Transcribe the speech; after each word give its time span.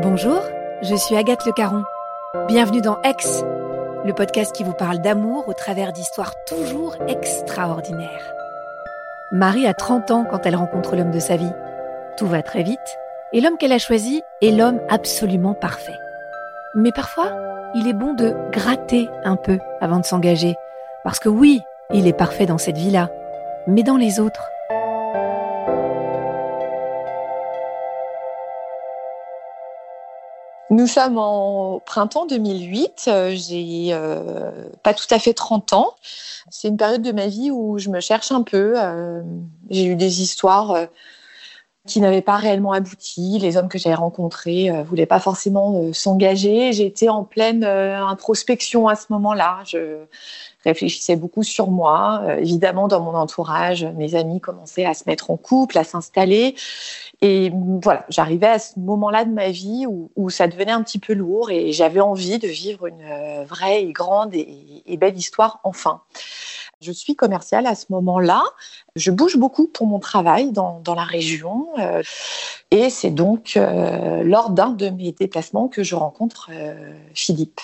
Bonjour, 0.00 0.40
je 0.80 0.94
suis 0.94 1.16
Agathe 1.16 1.44
Le 1.44 1.50
Caron. 1.50 1.82
Bienvenue 2.46 2.80
dans 2.80 3.02
Aix, 3.02 3.16
le 4.04 4.12
podcast 4.12 4.54
qui 4.54 4.62
vous 4.62 4.72
parle 4.72 5.00
d'amour 5.00 5.48
au 5.48 5.54
travers 5.54 5.92
d'histoires 5.92 6.34
toujours 6.46 6.94
extraordinaires. 7.08 8.32
Marie 9.32 9.66
a 9.66 9.74
30 9.74 10.12
ans 10.12 10.24
quand 10.24 10.46
elle 10.46 10.54
rencontre 10.54 10.94
l'homme 10.94 11.10
de 11.10 11.18
sa 11.18 11.36
vie. 11.36 11.50
Tout 12.16 12.28
va 12.28 12.44
très 12.44 12.62
vite 12.62 12.78
et 13.32 13.40
l'homme 13.40 13.56
qu'elle 13.58 13.72
a 13.72 13.78
choisi 13.78 14.22
est 14.40 14.52
l'homme 14.52 14.80
absolument 14.88 15.54
parfait. 15.54 15.98
Mais 16.76 16.92
parfois, 16.92 17.32
il 17.74 17.88
est 17.88 17.92
bon 17.92 18.14
de 18.14 18.36
gratter 18.52 19.08
un 19.24 19.34
peu 19.34 19.58
avant 19.80 19.98
de 19.98 20.06
s'engager. 20.06 20.54
Parce 21.02 21.18
que 21.18 21.28
oui, 21.28 21.60
il 21.92 22.06
est 22.06 22.16
parfait 22.16 22.46
dans 22.46 22.58
cette 22.58 22.78
vie-là, 22.78 23.10
mais 23.66 23.82
dans 23.82 23.96
les 23.96 24.20
autres. 24.20 24.48
Nous 30.70 30.86
sommes 30.86 31.16
en 31.18 31.80
printemps 31.80 32.26
2008. 32.26 33.06
euh, 33.08 33.34
J'ai 33.34 33.88
euh, 33.92 34.68
pas 34.82 34.92
tout 34.92 35.06
à 35.10 35.18
fait 35.18 35.32
30 35.32 35.72
ans. 35.72 35.94
C'est 36.50 36.68
une 36.68 36.76
période 36.76 37.02
de 37.02 37.12
ma 37.12 37.26
vie 37.26 37.50
où 37.50 37.78
je 37.78 37.88
me 37.88 38.00
cherche 38.00 38.32
un 38.32 38.42
peu. 38.42 38.74
euh, 38.78 39.22
J'ai 39.70 39.86
eu 39.86 39.96
des 39.96 40.20
histoires 40.22 40.72
euh, 40.72 40.86
qui 41.86 42.00
n'avaient 42.00 42.22
pas 42.22 42.36
réellement 42.36 42.72
abouti. 42.72 43.38
Les 43.40 43.56
hommes 43.56 43.68
que 43.68 43.78
j'avais 43.78 43.94
rencontrés 43.94 44.70
euh, 44.70 44.82
voulaient 44.82 45.06
pas 45.06 45.20
forcément 45.20 45.80
euh, 45.80 45.92
s'engager. 45.92 46.72
J'étais 46.72 47.08
en 47.08 47.24
pleine 47.24 47.64
euh, 47.64 48.04
introspection 48.04 48.88
à 48.88 48.94
ce 48.94 49.06
moment-là. 49.10 49.60
Je 49.64 50.04
réfléchissais 50.64 51.16
beaucoup 51.16 51.42
sur 51.42 51.70
moi. 51.70 52.22
Évidemment, 52.38 52.88
dans 52.88 53.00
mon 53.00 53.14
entourage, 53.14 53.84
mes 53.96 54.14
amis 54.16 54.40
commençaient 54.40 54.84
à 54.84 54.92
se 54.92 55.04
mettre 55.06 55.30
en 55.30 55.36
couple, 55.36 55.78
à 55.78 55.84
s'installer. 55.84 56.56
Et 57.22 57.50
voilà, 57.82 58.04
j'arrivais 58.10 58.48
à 58.48 58.58
ce 58.58 58.78
moment-là 58.78 59.24
de 59.24 59.30
ma 59.32 59.48
vie 59.50 59.86
où, 59.86 60.30
ça 60.30 60.46
devenait 60.46 60.72
un 60.72 60.82
petit 60.82 60.98
peu 60.98 61.14
lourd 61.14 61.50
et 61.50 61.72
j'avais 61.72 62.00
envie 62.00 62.38
de 62.38 62.48
vivre 62.48 62.86
une 62.86 63.44
vraie 63.44 63.84
et 63.84 63.92
grande 63.92 64.34
et 64.34 64.96
belle 64.98 65.16
histoire 65.16 65.60
enfin. 65.64 66.02
Je 66.80 66.92
suis 66.92 67.16
commerciale 67.16 67.66
à 67.66 67.74
ce 67.74 67.86
moment-là. 67.90 68.44
Je 68.94 69.10
bouge 69.10 69.36
beaucoup 69.36 69.66
pour 69.66 69.88
mon 69.88 69.98
travail 69.98 70.52
dans, 70.52 70.80
dans 70.84 70.94
la 70.94 71.02
région. 71.02 71.66
euh, 71.78 72.02
et 72.70 72.88
c'est 72.88 73.10
donc 73.10 73.54
euh, 73.56 74.22
lors 74.22 74.50
d'un 74.50 74.70
de 74.70 74.88
mes 74.88 75.10
déplacements 75.10 75.66
que 75.66 75.82
je 75.82 75.96
rencontre 75.96 76.50
euh, 76.52 76.92
Philippe. 77.14 77.60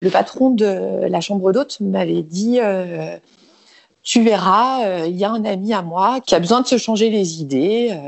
Le 0.00 0.10
patron 0.10 0.50
de 0.50 1.06
la 1.08 1.20
chambre 1.22 1.52
d'hôte 1.52 1.80
m'avait 1.80 2.22
dit 2.22 2.60
Tu 4.02 4.22
verras, 4.22 5.06
il 5.06 5.16
y 5.16 5.24
a 5.24 5.30
un 5.30 5.44
ami 5.44 5.72
à 5.72 5.82
moi 5.82 6.20
qui 6.20 6.34
a 6.36 6.38
besoin 6.38 6.60
de 6.60 6.66
se 6.68 6.78
changer 6.78 7.10
les 7.10 7.40
idées. 7.40 7.98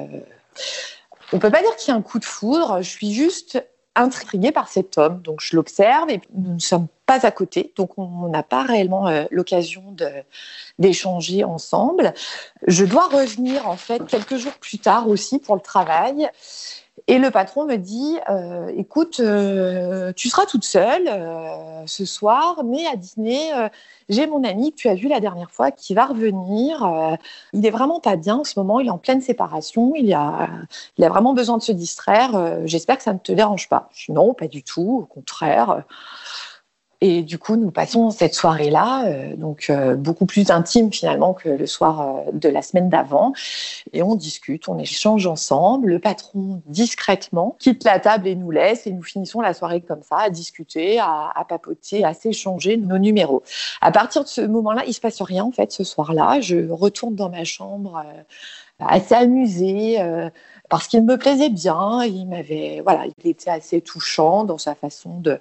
on 1.33 1.41
peut 1.41 1.51
pas 1.51 1.63
dire 1.63 1.75
qu'il 1.77 1.89
y 1.89 1.91
a 1.91 1.97
un 1.97 2.03
coup 2.03 2.21
de 2.21 2.25
foudre. 2.25 2.81
Je 2.81 2.89
suis 2.89 3.13
juste 3.13 3.65
intriguée 4.01 4.53
par 4.53 4.69
cet 4.69 4.99
homme. 4.99 5.21
Donc 5.23 5.41
je 5.41 5.55
l'observe 5.55 6.11
et 6.11 6.21
nous 6.35 6.55
ne 6.55 6.59
sommes 6.59 6.89
pas 7.07 7.25
à 7.27 7.31
côté. 7.31 7.73
Donc 7.77 7.99
on 7.99 8.29
n'a 8.29 8.43
pas 8.43 8.63
réellement 8.63 9.09
euh, 9.09 9.25
l'occasion 9.31 9.95
d'échanger 10.79 11.45
ensemble. 11.45 12.15
Je 12.67 12.85
dois 12.85 13.09
revenir 13.09 13.69
en 13.69 13.77
fait 13.77 14.05
quelques 14.07 14.37
jours 14.37 14.55
plus 14.55 14.79
tard 14.79 15.09
aussi 15.09 15.39
pour 15.39 15.55
le 15.55 15.61
travail. 15.61 16.29
Et 17.07 17.19
le 17.19 17.31
patron 17.31 17.65
me 17.67 17.77
dit, 17.77 18.19
euh, 18.29 18.71
écoute, 18.77 19.21
euh, 19.21 20.13
tu 20.15 20.29
seras 20.29 20.47
toute 20.47 20.65
seule 20.65 21.09
euh, 21.09 21.87
ce 21.87 22.05
soir, 22.05 22.63
mais 22.65 22.87
à 22.87 22.97
dîner, 22.97 23.51
j'ai 24.09 24.27
mon 24.27 24.45
ami 24.45 24.73
que 24.73 24.77
tu 24.77 24.89
as 24.89 24.95
vu 24.95 25.09
la 25.09 25.21
dernière 25.21 25.51
fois 25.51 25.71
qui 25.71 25.95
va 25.95 26.07
revenir. 26.07 27.19
Il 27.53 27.65
est 27.65 27.71
vraiment 27.71 28.01
pas 28.01 28.17
bien 28.17 28.37
en 28.37 28.45
ce 28.45 28.59
moment, 28.59 28.81
il 28.81 28.89
est 28.89 28.91
en 28.91 28.99
pleine 28.99 29.21
séparation, 29.21 29.93
il 29.97 30.13
a, 30.13 30.49
vraiment 30.99 31.33
besoin 31.35 31.59
de 31.59 31.63
se 31.63 31.73
distraire. 31.73 32.67
J'espère 32.67 32.99
que 32.99 33.03
ça 33.03 33.13
ne 33.13 33.19
te 33.19 33.33
dérange 33.33 33.69
pas. 33.69 33.89
Je 33.93 34.13
non, 34.13 34.35
pas 34.35 34.49
du 34.49 34.63
tout, 34.63 35.01
au 35.03 35.07
contraire. 35.07 35.85
Et 37.03 37.23
du 37.23 37.39
coup, 37.39 37.57
nous 37.57 37.71
passons 37.71 38.11
cette 38.11 38.35
soirée-là, 38.35 39.07
euh, 39.07 39.35
donc 39.35 39.71
euh, 39.71 39.97
beaucoup 39.97 40.27
plus 40.27 40.51
intime 40.51 40.93
finalement 40.93 41.33
que 41.33 41.49
le 41.49 41.67
soir 41.67 42.01
euh, 42.01 42.31
de 42.33 42.49
la 42.51 42.61
semaine 42.61 42.91
d'avant. 42.91 43.33
Et 43.95 44.03
on 44.03 44.15
discute, 44.15 44.69
on 44.69 44.79
échange 44.79 45.27
ensemble. 45.27 45.89
Le 45.89 45.99
patron, 45.99 46.61
discrètement, 46.67 47.57
quitte 47.59 47.85
la 47.85 48.01
table 48.01 48.29
et 48.29 48.35
nous 48.35 48.51
laisse. 48.51 48.87
Et 48.87 48.93
nous 48.93 49.03
finissons 49.03 49.41
la 49.41 49.55
soirée 49.55 49.81
comme 49.81 50.03
ça, 50.03 50.19
à 50.19 50.31
discuter, 50.31 50.99
à, 50.99 51.33
à 51.35 51.45
papoter, 51.45 52.05
à 52.05 52.13
s'échanger 52.13 52.77
nos 52.77 52.99
numéros. 52.99 53.43
À 53.81 53.93
partir 53.93 54.23
de 54.23 54.29
ce 54.29 54.43
moment-là, 54.43 54.85
il 54.87 54.93
se 54.93 55.01
passe 55.01 55.23
rien 55.23 55.45
en 55.45 55.53
fait 55.53 55.73
ce 55.73 55.85
soir-là. 55.85 56.41
Je 56.41 56.71
retourne 56.71 57.15
dans 57.15 57.31
ma 57.31 57.45
chambre 57.45 58.03
euh, 58.05 58.23
assez 58.79 59.15
amusée. 59.15 60.01
euh, 60.03 60.29
parce 60.71 60.87
qu'il 60.87 61.05
me 61.05 61.19
plaisait 61.19 61.51
bien, 61.51 62.05
il 62.05 62.27
m'avait, 62.27 62.81
voilà, 62.83 63.05
il 63.07 63.29
était 63.29 63.51
assez 63.51 63.81
touchant 63.81 64.45
dans 64.45 64.57
sa 64.57 64.77
façon 64.77 65.19
de, 65.19 65.41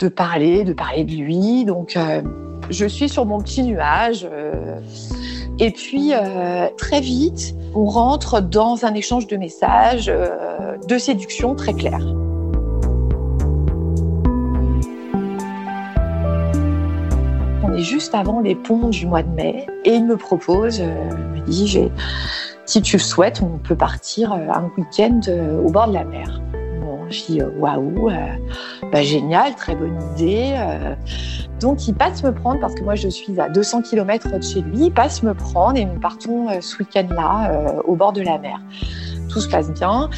de 0.00 0.08
parler, 0.08 0.64
de 0.64 0.72
parler 0.72 1.04
de 1.04 1.14
lui. 1.14 1.64
Donc, 1.64 1.96
euh, 1.96 2.22
je 2.70 2.86
suis 2.86 3.08
sur 3.08 3.26
mon 3.26 3.40
petit 3.40 3.62
nuage. 3.62 4.26
euh, 4.30 4.80
et 5.58 5.70
puis, 5.70 6.12
euh, 6.14 6.68
très 6.78 7.00
vite, 7.00 7.54
on 7.74 7.84
rentre 7.84 8.40
dans 8.40 8.84
un 8.86 8.94
échange 8.94 9.26
de 9.26 9.36
messages, 9.36 10.10
de 10.88 10.98
séduction 10.98 11.54
très 11.54 11.74
clair. 11.74 12.00
On 17.62 17.74
est 17.74 17.82
juste 17.82 18.14
avant 18.14 18.40
les 18.40 18.54
ponts 18.54 18.88
du 18.88 19.06
mois 19.06 19.22
de 19.22 19.28
mai 19.28 19.66
et 19.84 19.94
il 19.94 20.06
me 20.06 20.16
propose, 20.16 20.78
il 20.78 21.42
me 21.42 21.46
dit, 21.46 21.90
si 22.64 22.80
tu 22.80 22.96
le 22.96 23.02
souhaites, 23.02 23.42
on 23.42 23.58
peut 23.58 23.76
partir 23.76 24.32
un 24.32 24.70
week-end 24.78 25.20
au 25.64 25.70
bord 25.70 25.88
de 25.88 25.92
la 25.92 26.04
mer. 26.04 26.40
Je 27.10 27.24
dis, 27.24 27.40
euh, 27.40 27.50
waouh, 27.58 28.08
euh, 28.08 28.14
bah, 28.92 29.02
génial, 29.02 29.56
très 29.56 29.74
bonne 29.74 29.98
idée. 30.14 30.54
euh. 30.54 30.94
Donc, 31.58 31.88
il 31.88 31.94
passe 31.94 32.22
me 32.22 32.32
prendre, 32.32 32.60
parce 32.60 32.74
que 32.74 32.82
moi, 32.84 32.94
je 32.94 33.08
suis 33.08 33.38
à 33.40 33.48
200 33.48 33.82
km 33.82 34.30
de 34.30 34.40
chez 34.42 34.62
lui, 34.62 34.86
il 34.86 34.92
passe 34.92 35.24
me 35.24 35.34
prendre 35.34 35.76
et 35.76 35.84
nous 35.84 35.98
partons 35.98 36.48
ce 36.60 36.78
week-end-là 36.78 37.82
au 37.84 37.96
bord 37.96 38.12
de 38.12 38.22
la 38.22 38.38
mer. 38.38 38.60
Tout 39.28 39.40
se 39.40 39.48
passe 39.48 39.70
bien 39.70 40.08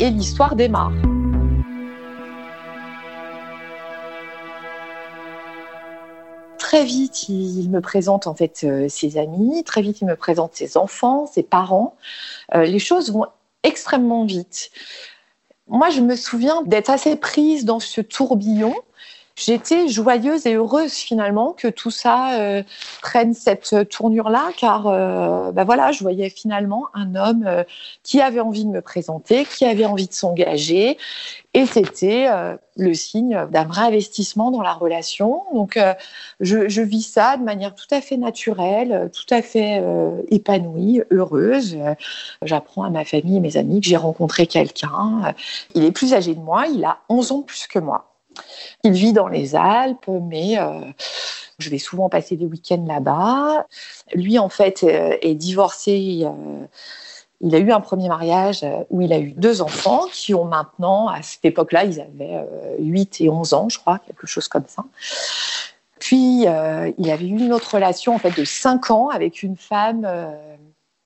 et 0.00 0.08
l'histoire 0.08 0.56
démarre. 0.56 0.92
Très 6.58 6.84
vite, 6.84 7.28
il 7.28 7.68
me 7.70 7.80
présente 7.80 8.26
en 8.26 8.34
fait 8.34 8.66
ses 8.88 9.18
amis, 9.18 9.64
très 9.64 9.82
vite, 9.82 10.00
il 10.00 10.06
me 10.06 10.16
présente 10.16 10.54
ses 10.54 10.78
enfants, 10.78 11.26
ses 11.26 11.42
parents. 11.42 11.94
Les 12.54 12.78
choses 12.78 13.12
vont 13.12 13.26
extrêmement 13.64 14.24
vite. 14.24 14.70
Moi, 15.68 15.90
je 15.90 16.00
me 16.00 16.14
souviens 16.14 16.62
d'être 16.62 16.90
assez 16.90 17.16
prise 17.16 17.64
dans 17.64 17.80
ce 17.80 18.00
tourbillon. 18.00 18.74
J'étais 19.36 19.88
joyeuse 19.88 20.46
et 20.46 20.54
heureuse 20.54 20.94
finalement 20.94 21.52
que 21.52 21.68
tout 21.68 21.90
ça 21.90 22.40
euh, 22.40 22.62
prenne 23.02 23.34
cette 23.34 23.88
tournure-là, 23.90 24.48
car 24.56 24.86
euh, 24.86 25.52
bah 25.52 25.64
voilà, 25.64 25.92
je 25.92 26.02
voyais 26.02 26.30
finalement 26.30 26.86
un 26.94 27.14
homme 27.14 27.44
euh, 27.46 27.62
qui 28.02 28.22
avait 28.22 28.40
envie 28.40 28.64
de 28.64 28.70
me 28.70 28.80
présenter, 28.80 29.44
qui 29.44 29.66
avait 29.66 29.84
envie 29.84 30.08
de 30.08 30.14
s'engager, 30.14 30.96
et 31.56 31.64
c'était 31.64 32.28
euh, 32.28 32.54
le 32.76 32.92
signe 32.92 33.46
d'un 33.50 33.64
vrai 33.64 33.80
investissement 33.82 34.50
dans 34.50 34.60
la 34.60 34.74
relation. 34.74 35.42
Donc, 35.54 35.78
euh, 35.78 35.94
je, 36.40 36.68
je 36.68 36.82
vis 36.82 37.00
ça 37.00 37.38
de 37.38 37.42
manière 37.42 37.74
tout 37.74 37.86
à 37.90 38.02
fait 38.02 38.18
naturelle, 38.18 39.10
tout 39.14 39.34
à 39.34 39.40
fait 39.40 39.80
euh, 39.82 40.20
épanouie, 40.30 41.02
heureuse. 41.10 41.78
J'apprends 42.42 42.82
à 42.84 42.90
ma 42.90 43.06
famille 43.06 43.38
et 43.38 43.40
mes 43.40 43.56
amis 43.56 43.80
que 43.80 43.86
j'ai 43.86 43.96
rencontré 43.96 44.46
quelqu'un. 44.46 45.34
Il 45.74 45.84
est 45.84 45.92
plus 45.92 46.12
âgé 46.12 46.34
de 46.34 46.40
moi, 46.40 46.66
il 46.66 46.84
a 46.84 46.98
11 47.08 47.32
ans 47.32 47.42
plus 47.42 47.66
que 47.66 47.78
moi. 47.78 48.15
Il 48.84 48.92
vit 48.92 49.12
dans 49.12 49.28
les 49.28 49.54
Alpes, 49.54 50.08
mais 50.08 50.58
euh, 50.58 50.80
je 51.58 51.70
vais 51.70 51.78
souvent 51.78 52.08
passer 52.08 52.36
des 52.36 52.44
week-ends 52.44 52.84
là-bas. 52.86 53.66
Lui, 54.14 54.38
en 54.38 54.48
fait, 54.48 54.82
euh, 54.82 55.16
est 55.22 55.34
divorcé. 55.34 56.22
euh, 56.24 56.66
il 57.42 57.54
a 57.54 57.58
eu 57.58 57.70
un 57.70 57.80
premier 57.80 58.08
mariage 58.08 58.64
où 58.88 59.02
il 59.02 59.12
a 59.12 59.18
eu 59.18 59.32
deux 59.32 59.60
enfants 59.60 60.06
qui 60.10 60.32
ont 60.32 60.46
maintenant, 60.46 61.08
à 61.08 61.20
cette 61.20 61.44
époque-là, 61.44 61.84
ils 61.84 62.00
avaient 62.00 62.36
euh, 62.36 62.76
8 62.78 63.20
et 63.20 63.28
11 63.28 63.52
ans, 63.52 63.68
je 63.68 63.78
crois, 63.78 63.98
quelque 63.98 64.26
chose 64.26 64.48
comme 64.48 64.64
ça. 64.66 64.84
Puis, 65.98 66.42
il 66.42 67.10
avait 67.10 67.26
eu 67.26 67.38
une 67.38 67.52
autre 67.52 67.74
relation 67.74 68.14
en 68.14 68.18
fait 68.18 68.30
de 68.38 68.44
5 68.44 68.90
ans 68.90 69.08
avec 69.08 69.42
une 69.42 69.56
femme 69.56 70.08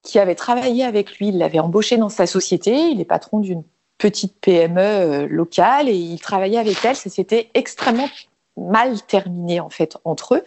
qui 0.03 0.19
avait 0.19 0.35
travaillé 0.35 0.85
avec 0.85 1.19
lui. 1.19 1.29
Il 1.29 1.38
l'avait 1.38 1.59
embauché 1.59 1.97
dans 1.97 2.09
sa 2.09 2.26
société. 2.26 2.91
Il 2.91 3.00
est 3.00 3.05
patron 3.05 3.38
d'une 3.38 3.62
petite 4.00 4.35
PME 4.41 4.81
euh, 4.81 5.29
locale 5.29 5.88
et 5.88 5.94
il 5.94 6.19
travaillait 6.20 6.58
avec 6.58 6.85
elle. 6.85 6.97
Ça 6.97 7.11
s'était 7.11 7.50
extrêmement 7.55 8.08
mal 8.56 9.00
terminé 9.02 9.61
en 9.61 9.70
fait 9.70 9.97
entre 10.05 10.37
eux. 10.37 10.44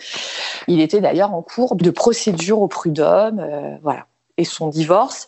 Il 0.67 0.81
était 0.81 1.00
d'ailleurs 1.00 1.33
en 1.33 1.41
cours 1.41 1.75
de 1.75 1.89
procédure 1.89 2.61
au 2.61 2.67
prud'homme, 2.67 3.39
euh, 3.39 3.77
voilà. 3.81 4.07
Et 4.38 4.45
son 4.45 4.67
divorce 4.67 5.27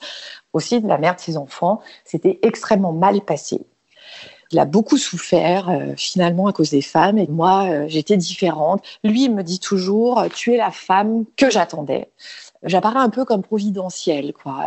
aussi 0.52 0.82
de 0.82 0.88
la 0.88 0.98
mère 0.98 1.16
de 1.16 1.20
ses 1.20 1.38
enfants, 1.38 1.82
s'était 2.06 2.40
extrêmement 2.42 2.94
mal 2.94 3.22
passé. 3.22 3.60
Il 4.52 4.60
a 4.60 4.66
beaucoup 4.66 4.98
souffert 4.98 5.70
euh, 5.70 5.94
finalement 5.98 6.48
à 6.48 6.54
cause 6.54 6.70
des 6.70 6.82
femmes 6.82 7.18
et 7.18 7.28
moi 7.28 7.88
j'étais 7.88 8.18
différente. 8.18 8.84
Lui 9.04 9.26
il 9.26 9.36
me 9.36 9.44
dit 9.44 9.60
toujours 9.60 10.24
tu 10.34 10.54
es 10.54 10.58
la 10.58 10.72
femme 10.72 11.26
que 11.36 11.50
j'attendais 11.50 12.10
j'apparais 12.66 13.00
un 13.00 13.10
peu 13.10 13.26
comme 13.26 13.44
providentielle, 13.44 14.34
quoi. 14.34 14.66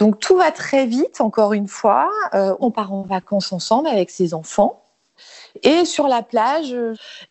Donc 0.00 0.18
tout 0.18 0.36
va 0.36 0.50
très 0.50 0.86
vite, 0.86 1.20
encore 1.20 1.52
une 1.52 1.68
fois. 1.68 2.10
Euh, 2.34 2.56
on 2.58 2.72
part 2.72 2.92
en 2.92 3.02
vacances 3.02 3.52
ensemble 3.52 3.86
avec 3.86 4.10
ses 4.10 4.34
enfants. 4.34 4.82
Et 5.62 5.84
sur 5.84 6.08
la 6.08 6.22
plage, 6.22 6.74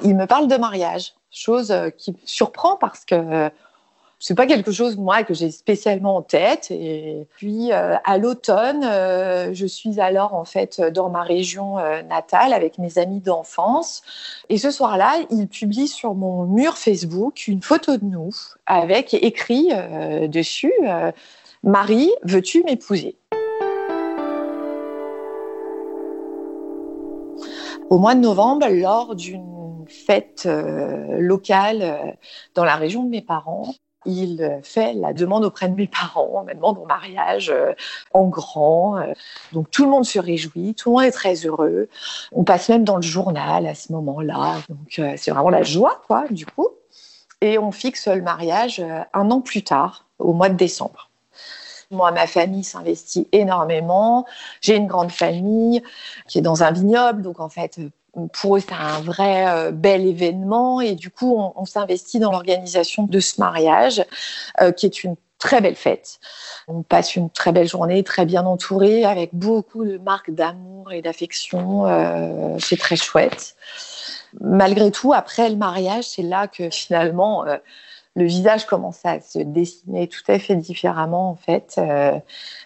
il 0.03 0.15
me 0.15 0.25
parle 0.25 0.47
de 0.47 0.55
mariage, 0.55 1.13
chose 1.31 1.73
qui 1.97 2.11
me 2.11 2.17
surprend 2.25 2.77
parce 2.77 3.03
que 3.03 3.49
c'est 4.19 4.35
pas 4.35 4.45
quelque 4.45 4.71
chose 4.71 4.97
moi 4.97 5.23
que 5.23 5.33
j'ai 5.33 5.49
spécialement 5.49 6.17
en 6.17 6.21
tête. 6.21 6.67
Et 6.71 7.25
puis 7.37 7.71
euh, 7.71 7.95
à 8.03 8.17
l'automne, 8.17 8.83
euh, 8.83 9.53
je 9.53 9.65
suis 9.65 9.99
alors 10.01 10.33
en 10.33 10.43
fait 10.43 10.81
dans 10.81 11.09
ma 11.09 11.23
région 11.23 11.79
euh, 11.79 12.01
natale 12.03 12.51
avec 12.51 12.77
mes 12.77 12.97
amis 12.97 13.21
d'enfance. 13.21 14.03
Et 14.49 14.57
ce 14.57 14.71
soir-là, 14.71 15.15
il 15.31 15.47
publie 15.47 15.87
sur 15.87 16.15
mon 16.15 16.43
mur 16.43 16.77
Facebook 16.77 17.47
une 17.47 17.61
photo 17.61 17.97
de 17.97 18.05
nous 18.05 18.31
avec 18.65 19.13
écrit 19.13 19.69
dessus 20.27 20.73
Marie, 21.63 22.11
veux-tu 22.23 22.63
m'épouser? 22.63 23.17
Au 27.89 27.97
mois 27.97 28.15
de 28.15 28.21
novembre, 28.21 28.67
lors 28.69 29.15
d'une 29.15 29.85
fête 29.87 30.47
locale 30.47 32.17
dans 32.55 32.63
la 32.63 32.75
région 32.75 33.03
de 33.03 33.09
mes 33.09 33.21
parents, 33.21 33.73
il 34.05 34.59
fait 34.63 34.93
la 34.93 35.13
demande 35.13 35.43
auprès 35.43 35.67
de 35.67 35.75
mes 35.75 35.87
parents, 35.87 36.43
ma 36.45 36.53
demande 36.53 36.77
en 36.77 36.85
mariage 36.85 37.49
euh, 37.49 37.73
en 38.13 38.27
grand. 38.27 38.97
Euh. 38.97 39.13
donc 39.51 39.69
tout 39.71 39.83
le 39.83 39.89
monde 39.89 40.05
se 40.05 40.19
réjouit, 40.19 40.75
tout 40.75 40.89
le 40.89 40.95
monde 40.95 41.05
est 41.05 41.11
très 41.11 41.35
heureux. 41.35 41.89
On 42.31 42.43
passe 42.43 42.69
même 42.69 42.85
dans 42.85 42.95
le 42.95 43.01
journal 43.01 43.67
à 43.67 43.75
ce 43.75 43.91
moment-là. 43.91 44.57
Donc 44.69 44.99
euh, 44.99 45.13
c'est 45.17 45.31
vraiment 45.31 45.49
la 45.49 45.63
joie, 45.63 46.01
quoi, 46.07 46.25
du 46.29 46.45
coup. 46.45 46.69
Et 47.41 47.57
on 47.57 47.71
fixe 47.71 48.07
le 48.07 48.21
mariage 48.21 48.83
un 49.13 49.31
an 49.31 49.41
plus 49.41 49.63
tard, 49.63 50.05
au 50.17 50.33
mois 50.33 50.49
de 50.49 50.55
décembre. 50.55 51.08
Moi, 51.91 52.11
ma 52.11 52.27
famille 52.27 52.63
s'investit 52.63 53.27
énormément. 53.31 54.25
J'ai 54.61 54.75
une 54.75 54.85
grande 54.85 55.11
famille 55.11 55.81
qui 56.27 56.37
est 56.37 56.41
dans 56.41 56.61
un 56.61 56.71
vignoble, 56.71 57.23
donc 57.23 57.39
en 57.39 57.49
fait, 57.49 57.79
pour 58.33 58.57
eux, 58.57 58.59
c'est 58.59 58.73
un 58.73 59.01
vrai 59.01 59.47
euh, 59.47 59.71
bel 59.71 60.05
événement 60.05 60.81
et 60.81 60.93
du 60.93 61.09
coup, 61.09 61.35
on, 61.55 61.65
s'investit 61.65 62.19
dans 62.19 62.31
l'organisation 62.31 63.03
de 63.03 63.19
ce 63.19 63.39
mariage, 63.39 64.05
euh, 64.61 64.71
qui 64.71 64.85
est 64.85 65.03
une 65.03 65.15
très 65.39 65.61
belle 65.61 65.75
fête. 65.75 66.19
On 66.67 66.83
passe 66.83 67.15
une 67.15 67.31
très 67.31 67.51
belle 67.51 67.67
journée, 67.67 68.03
très 68.03 68.25
bien 68.25 68.45
entourée, 68.45 69.03
avec 69.03 69.33
beaucoup 69.33 69.83
de 69.83 69.97
marques 69.97 70.31
d'amour 70.31 70.91
et 70.91 71.01
d'affection. 71.01 71.87
Euh, 71.87 72.57
c'est 72.59 72.77
très 72.77 72.97
chouette. 72.97 73.55
Malgré 74.41 74.91
tout, 74.91 75.11
après 75.11 75.49
le 75.49 75.55
mariage, 75.55 76.03
c'est 76.03 76.21
là 76.21 76.47
que 76.47 76.69
finalement 76.69 77.45
le 78.19 78.25
visage 78.25 78.65
commence 78.65 78.99
à 79.05 79.21
se 79.21 79.39
dessiner 79.39 80.07
tout 80.07 80.23
à 80.27 80.39
fait 80.39 80.55
différemment 80.55 81.29
en 81.29 81.35
fait. 81.35 81.75
Euh, 81.77 82.19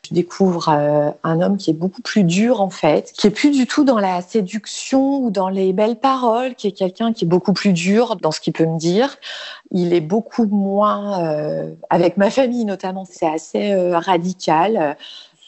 je 0.08 0.14
découvre 0.14 0.70
euh, 0.70 1.12
un 1.24 1.42
homme 1.42 1.58
qui 1.58 1.70
est 1.70 1.76
beaucoup 1.76 2.02
plus 2.02 2.24
dur 2.24 2.60
en 2.60 2.72
fait, 2.72 3.12
qui 3.14 3.28
est 3.28 3.32
plus 3.32 3.52
du 3.52 3.68
tout 3.68 3.84
dans 3.84 4.00
la 4.00 4.22
séduction 4.22 5.20
ou 5.24 5.30
dans 5.30 5.50
les 5.50 5.72
belles 5.72 5.98
paroles, 5.98 6.56
qui 6.56 6.68
est 6.68 6.72
quelqu'un 6.72 7.14
qui 7.14 7.26
est 7.26 7.28
beaucoup 7.28 7.54
plus 7.54 7.72
dur 7.72 8.16
dans 8.16 8.32
ce 8.32 8.40
qu'il 8.40 8.52
peut 8.52 8.66
me 8.66 8.80
dire. 8.80 9.16
Il 9.70 9.94
est 9.94 10.02
beaucoup 10.02 10.46
moins 10.46 11.24
euh, 11.24 11.72
avec 11.92 12.18
ma 12.18 12.32
famille 12.32 12.66
notamment, 12.66 13.06
c'est 13.06 13.28
assez 13.28 13.76
radical. 13.94 14.98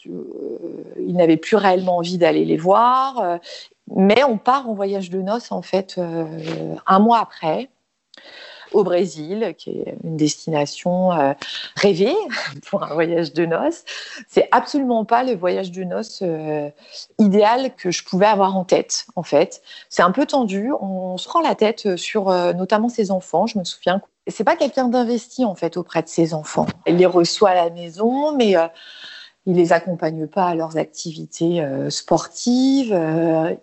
il 0.04 1.16
n'avait 1.16 1.36
plus 1.36 1.56
réellement 1.56 1.96
envie 1.96 2.16
d'aller 2.16 2.44
les 2.44 2.56
voir, 2.56 3.40
mais 3.92 4.22
on 4.22 4.38
part 4.38 4.70
en 4.70 4.74
voyage 4.74 5.10
de 5.10 5.20
noces 5.20 5.50
en 5.50 5.62
fait 5.62 6.00
un 6.86 6.98
mois 7.00 7.18
après 7.18 7.68
au 8.72 8.84
Brésil, 8.84 9.54
qui 9.56 9.70
est 9.70 9.96
une 10.04 10.16
destination 10.16 11.12
euh, 11.12 11.32
rêvée 11.76 12.14
pour 12.68 12.82
un 12.82 12.94
voyage 12.94 13.32
de 13.32 13.46
noces. 13.46 13.84
C'est 14.28 14.48
absolument 14.50 15.04
pas 15.04 15.24
le 15.24 15.34
voyage 15.34 15.70
de 15.70 15.84
noces 15.84 16.20
euh, 16.22 16.70
idéal 17.18 17.74
que 17.76 17.90
je 17.90 18.04
pouvais 18.04 18.26
avoir 18.26 18.56
en 18.56 18.64
tête, 18.64 19.06
en 19.16 19.22
fait. 19.22 19.62
C'est 19.88 20.02
un 20.02 20.10
peu 20.10 20.26
tendu. 20.26 20.70
On 20.80 21.16
se 21.16 21.28
prend 21.28 21.40
la 21.40 21.54
tête 21.54 21.96
sur 21.96 22.28
euh, 22.28 22.52
notamment 22.52 22.88
ses 22.88 23.10
enfants. 23.10 23.46
Je 23.46 23.58
me 23.58 23.64
souviens. 23.64 24.00
C'est 24.28 24.44
pas 24.44 24.56
quelqu'un 24.56 24.88
d'investi 24.88 25.44
en 25.44 25.54
fait 25.54 25.76
auprès 25.76 26.02
de 26.02 26.08
ses 26.08 26.34
enfants. 26.34 26.66
Il 26.86 26.96
les 26.96 27.06
reçoit 27.06 27.50
à 27.50 27.54
la 27.54 27.70
maison, 27.70 28.32
mais 28.34 28.56
il 29.46 29.54
les 29.54 29.72
accompagne 29.72 30.26
pas 30.26 30.46
à 30.46 30.54
leurs 30.56 30.78
activités 30.78 31.64
sportives, 31.90 32.88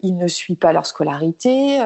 il 0.01 0.17
ne 0.17 0.27
suit 0.29 0.55
pas 0.55 0.71
leur 0.71 0.85
scolarité, 0.85 1.81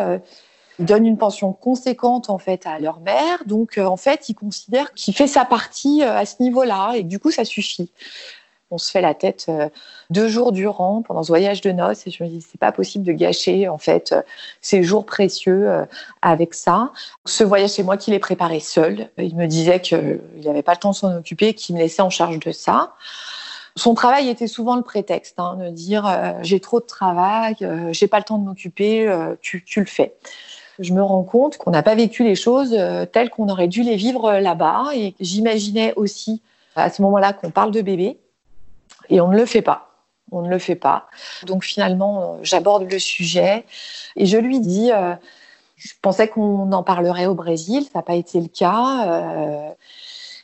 donnent 0.79 1.05
une 1.05 1.17
pension 1.17 1.53
conséquente 1.53 2.29
en 2.29 2.37
fait 2.37 2.65
à 2.65 2.79
leur 2.79 2.99
mère, 2.99 3.43
donc 3.45 3.77
euh, 3.77 3.85
en 3.85 3.97
fait 3.97 4.29
ils 4.29 4.35
considèrent 4.35 4.93
qu'il 4.93 5.15
fait 5.15 5.27
sa 5.27 5.45
partie 5.45 6.03
euh, 6.03 6.17
à 6.17 6.25
ce 6.25 6.41
niveau-là 6.41 6.93
et 6.95 7.03
du 7.03 7.19
coup 7.19 7.31
ça 7.31 7.45
suffit. 7.45 7.91
On 8.69 8.77
se 8.77 8.91
fait 8.91 8.99
la 8.99 9.13
tête 9.13 9.45
euh, 9.47 9.69
deux 10.09 10.27
jours 10.27 10.51
durant 10.51 11.01
pendant 11.01 11.23
ce 11.23 11.29
voyage 11.29 11.61
de 11.61 11.71
noces 11.71 12.05
et 12.05 12.11
je 12.11 12.21
me 12.23 12.27
dis 12.27 12.41
c'est 12.41 12.59
pas 12.59 12.71
possible 12.71 13.05
de 13.05 13.13
gâcher 13.13 13.67
en 13.67 13.77
fait 13.77 14.13
ces 14.61 14.83
jours 14.83 15.05
précieux 15.05 15.69
avec 16.21 16.53
ça. 16.53 16.91
Ce 17.25 17.43
voyage 17.43 17.71
c'est 17.71 17.83
moi 17.83 17.97
qui 17.97 18.11
l'ai 18.11 18.19
préparé 18.19 18.59
seul. 18.59 19.09
Il 19.17 19.35
me 19.35 19.47
disait 19.47 19.79
qu'il 19.79 20.19
n'avait 20.43 20.63
pas 20.63 20.73
le 20.73 20.79
temps 20.79 20.91
de 20.91 20.95
s'en 20.95 21.15
occuper, 21.15 21.53
qu'il 21.53 21.75
me 21.75 21.79
laissait 21.79 22.01
en 22.01 22.09
charge 22.09 22.39
de 22.39 22.51
ça. 22.51 22.93
Son 23.77 23.93
travail 23.93 24.27
était 24.27 24.47
souvent 24.47 24.75
le 24.75 24.81
prétexte, 24.81 25.39
hein, 25.39 25.55
de 25.55 25.69
dire 25.69 26.35
j'ai 26.41 26.59
trop 26.59 26.81
de 26.81 26.85
travail, 26.85 27.55
j'ai 27.91 28.07
pas 28.07 28.17
le 28.17 28.25
temps 28.25 28.37
de 28.37 28.43
m'occuper, 28.43 29.07
tu, 29.39 29.63
tu, 29.63 29.79
le 29.79 29.85
fais 29.85 30.13
je 30.79 30.93
me 30.93 31.01
rends 31.01 31.23
compte 31.23 31.57
qu'on 31.57 31.71
n'a 31.71 31.83
pas 31.83 31.95
vécu 31.95 32.23
les 32.23 32.35
choses 32.35 32.73
euh, 32.73 33.05
telles 33.05 33.29
qu'on 33.29 33.49
aurait 33.49 33.67
dû 33.67 33.83
les 33.83 33.95
vivre 33.95 34.25
euh, 34.25 34.39
là-bas. 34.39 34.85
Et 34.95 35.15
j'imaginais 35.19 35.93
aussi 35.95 36.41
à 36.75 36.89
ce 36.89 37.01
moment-là 37.01 37.33
qu'on 37.33 37.49
parle 37.49 37.71
de 37.71 37.81
bébé 37.81 38.17
et 39.09 39.21
on 39.21 39.29
ne 39.29 39.37
le 39.37 39.45
fait 39.45 39.61
pas. 39.61 39.89
On 40.31 40.41
ne 40.41 40.49
le 40.49 40.59
fait 40.59 40.75
pas. 40.75 41.07
Donc 41.45 41.63
finalement, 41.63 42.21
euh, 42.21 42.37
j'aborde 42.43 42.91
le 42.91 42.99
sujet 42.99 43.65
et 44.15 44.25
je 44.25 44.37
lui 44.37 44.59
dis, 44.59 44.91
je 45.75 45.93
pensais 46.01 46.27
qu'on 46.27 46.71
en 46.71 46.83
parlerait 46.83 47.27
au 47.27 47.33
Brésil, 47.33 47.83
ça 47.83 47.99
n'a 47.99 48.03
pas 48.03 48.15
été 48.15 48.39
le 48.41 48.47
cas. 48.47 49.75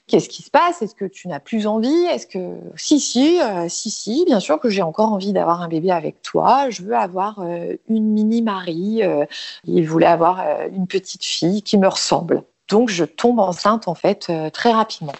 Qu'est-ce 0.07 0.27
qui 0.27 0.43
se 0.43 0.51
passe? 0.51 0.81
Est-ce 0.81 0.95
que 0.95 1.05
tu 1.05 1.29
n'as 1.29 1.39
plus 1.39 1.65
envie? 1.65 2.05
Est-ce 2.05 2.27
que 2.27 2.57
si 2.75 2.99
si 2.99 3.39
euh, 3.41 3.67
si 3.69 3.89
si 3.89 4.25
bien 4.25 4.41
sûr 4.41 4.59
que 4.59 4.69
j'ai 4.69 4.81
encore 4.81 5.13
envie 5.13 5.31
d'avoir 5.31 5.61
un 5.61 5.69
bébé 5.69 5.91
avec 5.91 6.21
toi. 6.21 6.69
Je 6.69 6.81
veux 6.83 6.95
avoir 6.95 7.39
euh, 7.39 7.75
une 7.87 8.11
mini 8.11 8.41
Marie. 8.41 9.01
Euh, 9.03 9.25
il 9.63 9.87
voulait 9.87 10.07
avoir 10.07 10.43
une 10.73 10.87
petite 10.87 11.23
fille 11.23 11.63
qui 11.63 11.77
me 11.77 11.87
ressemble. 11.87 12.43
Donc 12.67 12.89
je 12.89 13.05
tombe 13.05 13.39
enceinte 13.39 13.87
en 13.87 13.95
fait 13.95 14.31
très 14.51 14.71
rapidement. 14.71 15.13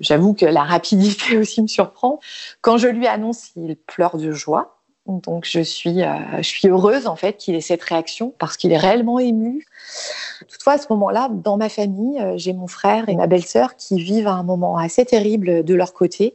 J'avoue 0.00 0.34
que 0.34 0.46
la 0.46 0.64
rapidité 0.64 1.36
aussi 1.38 1.62
me 1.62 1.68
surprend. 1.68 2.18
Quand 2.62 2.78
je 2.78 2.88
lui 2.88 3.06
annonce, 3.06 3.50
il 3.54 3.76
pleure 3.76 4.16
de 4.16 4.32
joie. 4.32 4.79
Donc 5.06 5.44
je 5.44 5.60
suis, 5.60 6.02
euh, 6.02 6.14
je 6.38 6.48
suis 6.48 6.68
heureuse 6.68 7.06
en 7.06 7.16
fait 7.16 7.36
qu'il 7.36 7.54
ait 7.54 7.60
cette 7.60 7.82
réaction 7.82 8.34
parce 8.38 8.56
qu'il 8.56 8.70
est 8.72 8.78
réellement 8.78 9.18
ému. 9.18 9.66
Toutefois, 10.48 10.74
à 10.74 10.78
ce 10.78 10.86
moment-là, 10.90 11.28
dans 11.32 11.56
ma 11.56 11.68
famille, 11.68 12.20
euh, 12.20 12.34
j'ai 12.36 12.52
mon 12.52 12.66
frère 12.66 13.08
et 13.08 13.16
ma 13.16 13.26
belle-sœur 13.26 13.76
qui 13.76 14.00
vivent 14.00 14.28
un 14.28 14.42
moment 14.42 14.76
assez 14.76 15.04
terrible 15.04 15.64
de 15.64 15.74
leur 15.74 15.92
côté. 15.92 16.34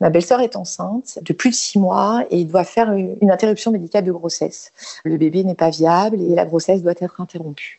Ma 0.00 0.10
belle-sœur 0.10 0.40
est 0.40 0.56
enceinte 0.56 1.18
de 1.22 1.32
plus 1.32 1.50
de 1.50 1.54
six 1.54 1.78
mois 1.78 2.24
et 2.30 2.44
doit 2.44 2.64
faire 2.64 2.92
une 2.92 3.30
interruption 3.30 3.70
médicale 3.70 4.04
de 4.04 4.12
grossesse. 4.12 4.72
Le 5.04 5.16
bébé 5.16 5.44
n'est 5.44 5.54
pas 5.54 5.70
viable 5.70 6.20
et 6.20 6.34
la 6.34 6.44
grossesse 6.44 6.82
doit 6.82 6.94
être 7.00 7.20
interrompue. 7.20 7.78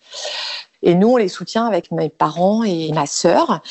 Et 0.84 0.96
nous, 0.96 1.10
on 1.10 1.18
les 1.18 1.28
soutient 1.28 1.66
avec 1.66 1.92
mes 1.92 2.10
parents 2.10 2.64
et 2.64 2.92
ma 2.92 3.06
sœur. 3.06 3.62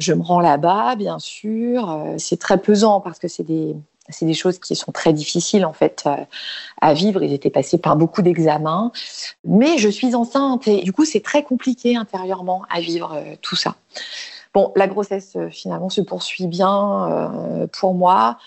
Je 0.00 0.12
me 0.12 0.22
rends 0.22 0.40
là-bas, 0.40 0.96
bien 0.96 1.18
sûr. 1.18 1.90
Euh, 1.90 2.14
c'est 2.18 2.38
très 2.38 2.58
pesant 2.58 3.00
parce 3.00 3.18
que 3.18 3.28
c'est 3.28 3.42
des, 3.42 3.76
c'est 4.08 4.26
des 4.26 4.34
choses 4.34 4.58
qui 4.58 4.76
sont 4.76 4.92
très 4.92 5.12
difficiles 5.12 5.64
en 5.64 5.72
fait 5.72 6.04
euh, 6.06 6.16
à 6.80 6.94
vivre. 6.94 7.22
Ils 7.22 7.32
étaient 7.32 7.50
passés 7.50 7.78
par 7.78 7.96
beaucoup 7.96 8.22
d'examens, 8.22 8.92
mais 9.44 9.78
je 9.78 9.88
suis 9.88 10.14
enceinte 10.14 10.68
et 10.68 10.82
du 10.82 10.92
coup 10.92 11.04
c'est 11.04 11.22
très 11.22 11.42
compliqué 11.42 11.96
intérieurement 11.96 12.62
à 12.70 12.80
vivre 12.80 13.14
euh, 13.14 13.34
tout 13.42 13.56
ça. 13.56 13.76
Bon, 14.54 14.72
la 14.76 14.86
grossesse 14.86 15.32
euh, 15.36 15.50
finalement 15.50 15.90
se 15.90 16.00
poursuit 16.00 16.46
bien 16.46 17.68
pour 17.72 17.94
moi. 17.94 18.38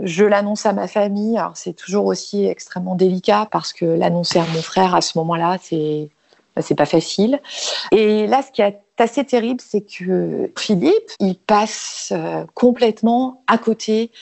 Je 0.00 0.24
l'annonce 0.24 0.66
à 0.66 0.72
ma 0.72 0.88
famille. 0.88 1.38
Alors 1.38 1.56
c'est 1.56 1.72
toujours 1.72 2.06
aussi 2.06 2.46
extrêmement 2.46 2.94
délicat 2.94 3.48
parce 3.50 3.72
que 3.72 3.84
l'annoncer 3.84 4.38
à 4.38 4.46
mon 4.54 4.62
frère 4.62 4.94
à 4.94 5.00
ce 5.00 5.16
moment-là, 5.18 5.58
c'est 5.62 6.08
bah, 6.56 6.62
c'est 6.62 6.76
pas 6.76 6.86
facile. 6.86 7.40
Et 7.90 8.28
là, 8.28 8.42
ce 8.42 8.52
qui 8.52 8.62
a 8.62 8.72
assez 8.98 9.24
terrible, 9.24 9.60
c'est 9.60 9.80
que 9.80 10.52
Philippe, 10.56 11.10
il 11.18 11.36
passe 11.36 12.12
complètement 12.54 13.42
à 13.48 13.58
côté 13.58 14.12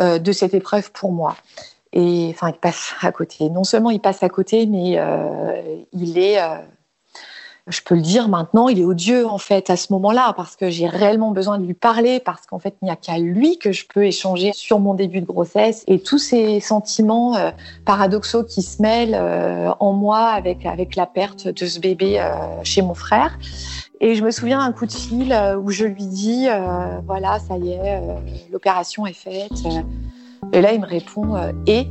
euh, 0.00 0.18
de 0.18 0.32
cette 0.32 0.54
épreuve 0.54 0.92
pour 0.92 1.12
moi. 1.12 1.36
Et 1.92 2.28
enfin, 2.30 2.48
il 2.48 2.58
passe 2.58 2.94
à 3.02 3.12
côté. 3.12 3.50
Non 3.50 3.64
seulement 3.64 3.90
il 3.90 4.00
passe 4.00 4.22
à 4.22 4.28
côté, 4.28 4.66
mais 4.66 4.98
il 5.92 6.18
est 6.18 6.38
je 7.68 7.80
peux 7.80 7.94
le 7.94 8.00
dire 8.00 8.28
maintenant, 8.28 8.68
il 8.68 8.80
est 8.80 8.84
odieux 8.84 9.26
en 9.26 9.38
fait 9.38 9.70
à 9.70 9.76
ce 9.76 9.92
moment-là 9.92 10.32
parce 10.36 10.56
que 10.56 10.68
j'ai 10.68 10.88
réellement 10.88 11.30
besoin 11.30 11.58
de 11.58 11.64
lui 11.64 11.74
parler 11.74 12.18
parce 12.18 12.44
qu'en 12.46 12.58
fait 12.58 12.74
il 12.82 12.86
n'y 12.86 12.90
a 12.90 12.96
qu'à 12.96 13.18
lui 13.18 13.58
que 13.58 13.70
je 13.70 13.86
peux 13.86 14.04
échanger 14.04 14.50
sur 14.52 14.80
mon 14.80 14.94
début 14.94 15.20
de 15.20 15.26
grossesse 15.26 15.84
et 15.86 16.00
tous 16.00 16.18
ces 16.18 16.58
sentiments 16.58 17.36
euh, 17.36 17.50
paradoxaux 17.84 18.42
qui 18.42 18.62
se 18.62 18.82
mêlent 18.82 19.14
euh, 19.14 19.70
en 19.78 19.92
moi 19.92 20.30
avec 20.30 20.66
avec 20.66 20.96
la 20.96 21.06
perte 21.06 21.46
de 21.46 21.66
ce 21.66 21.78
bébé 21.78 22.18
euh, 22.18 22.32
chez 22.64 22.82
mon 22.82 22.94
frère. 22.94 23.38
Et 24.02 24.14
je 24.14 24.22
me 24.22 24.30
souviens 24.30 24.60
un 24.60 24.72
coup 24.72 24.84
de 24.84 24.92
fil 24.92 25.34
où 25.62 25.70
je 25.70 25.86
lui 25.86 26.06
dis 26.06 26.48
voilà 27.06 27.38
ça 27.38 27.56
y 27.56 27.70
est 27.70 28.02
l'opération 28.50 29.06
est 29.06 29.14
faite. 29.14 29.52
Et 30.52 30.60
là 30.60 30.72
il 30.72 30.80
me 30.80 30.86
répond 30.86 31.36
et 31.66 31.86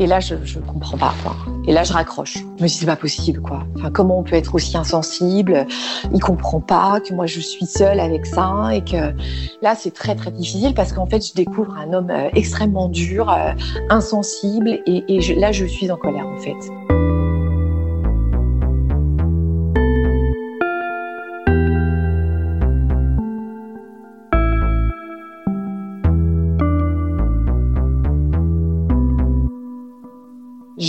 et 0.00 0.06
là, 0.06 0.18
je, 0.18 0.34
je 0.44 0.58
comprends 0.58 0.96
pas. 0.96 1.12
Quoi. 1.22 1.36
Et 1.66 1.72
là, 1.74 1.84
je 1.84 1.92
raccroche. 1.92 2.38
Je 2.38 2.62
me 2.62 2.68
dis, 2.68 2.74
c'est 2.74 2.86
pas 2.86 2.96
possible, 2.96 3.42
quoi. 3.42 3.64
Comment 3.92 4.20
on 4.20 4.22
peut 4.22 4.36
être 4.36 4.54
aussi 4.54 4.74
insensible? 4.78 5.66
Il 6.14 6.20
comprend 6.20 6.60
pas 6.60 7.00
que 7.00 7.12
moi, 7.12 7.26
je 7.26 7.38
suis 7.38 7.66
seule 7.66 8.00
avec 8.00 8.24
ça 8.24 8.70
et 8.72 8.82
que 8.82 9.14
là, 9.60 9.74
c'est 9.76 9.92
très, 9.92 10.14
très 10.14 10.30
difficile 10.30 10.72
parce 10.72 10.94
qu'en 10.94 11.06
fait, 11.06 11.26
je 11.26 11.34
découvre 11.34 11.76
un 11.76 11.92
homme 11.92 12.10
euh, 12.10 12.30
extrêmement 12.34 12.88
dur, 12.88 13.30
euh, 13.30 13.52
insensible 13.90 14.80
et 14.86 15.34
là, 15.36 15.52
je 15.52 15.66
suis 15.66 15.90
en 15.90 15.96
colère, 15.96 16.26
en 16.26 16.38
fait. 16.38 16.99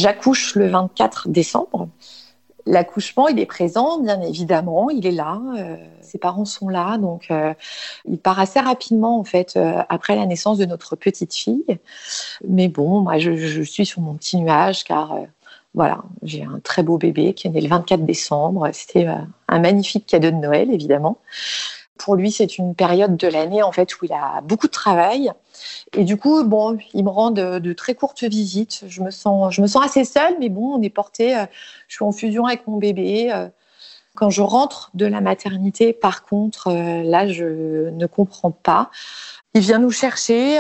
J'accouche 0.02 0.56
le 0.56 0.68
24 0.68 1.30
décembre. 1.30 1.88
L'accouchement, 2.66 3.28
il 3.28 3.40
est 3.40 3.46
présent, 3.46 4.00
bien 4.00 4.20
évidemment, 4.20 4.90
il 4.90 5.06
est 5.06 5.12
là. 5.12 5.40
Euh, 5.60 5.76
ses 6.02 6.18
parents 6.18 6.46
sont 6.46 6.70
là, 6.70 6.98
donc 6.98 7.28
euh, 7.30 7.54
il 8.06 8.18
part 8.18 8.40
assez 8.40 8.60
rapidement 8.60 9.20
en 9.20 9.24
fait 9.24 9.54
euh, 9.58 9.84
après 9.90 10.16
la 10.16 10.26
naissance 10.26 10.58
de 10.58 10.66
notre 10.66 10.96
petite 10.96 11.36
fille. 11.36 11.78
Mais 12.48 12.68
bon, 12.68 13.02
moi, 13.02 13.20
je, 13.20 13.36
je 13.36 13.62
suis 13.62 13.86
sur 13.86 14.02
mon 14.02 14.16
petit 14.16 14.38
nuage 14.38 14.84
car 14.86 15.16
voilà, 15.76 16.02
j'ai 16.24 16.44
un 16.44 16.60
très 16.64 16.82
beau 16.82 16.98
bébé 16.98 17.36
qui 17.36 17.46
est 17.46 17.52
né 17.52 17.62
le 17.62 17.70
24 17.70 18.04
décembre. 18.04 18.70
C'était 18.74 19.06
un 19.48 19.60
magnifique 19.60 20.08
cadeau 20.08 20.32
de 20.32 20.36
Noël, 20.36 20.72
évidemment. 20.72 21.20
Pour 22.02 22.16
lui, 22.16 22.32
c'est 22.32 22.58
une 22.58 22.74
période 22.74 23.16
de 23.16 23.28
l'année 23.28 23.62
en 23.62 23.72
fait 23.72 24.02
où 24.02 24.06
il 24.06 24.14
a 24.14 24.42
beaucoup 24.42 24.68
de 24.68 24.72
travail 24.72 25.32
et 25.94 26.04
du 26.04 26.18
coup, 26.18 26.42
il 26.94 27.04
me 27.04 27.10
rend 27.10 27.32
de, 27.32 27.74
très 27.74 27.96
courtes 27.96 28.24
visites. 28.24 28.84
Je 28.88 29.02
me 29.02 29.12
sens, 29.12 29.54
je 29.54 29.62
me 29.62 29.68
sens 29.68 29.86
assez 29.86 30.06
seule, 30.06 30.36
mais 30.40 30.50
bon, 30.50 30.76
on 30.76 30.82
est 30.82 30.90
porté. 30.90 31.38
Euh, 31.38 31.46
je 31.88 31.96
suis 31.96 32.06
en 32.06 32.12
fusion 32.12 32.46
avec 32.46 32.68
mon 32.68 32.78
bébé. 32.78 33.32
Euh. 33.34 33.50
Quand 34.16 34.30
je 34.30 34.42
rentre 34.42 34.92
de 34.94 35.06
la 35.06 35.22
maternité, 35.22 35.94
par 35.94 36.26
contre, 36.26 36.68
euh, 36.68 37.04
là, 37.04 37.28
je 37.28 37.90
ne 37.90 38.06
comprends 38.08 38.52
pas. 38.52 38.92
Il 39.54 39.62
vient 39.62 39.80
nous 39.80 39.92
chercher. 39.92 40.60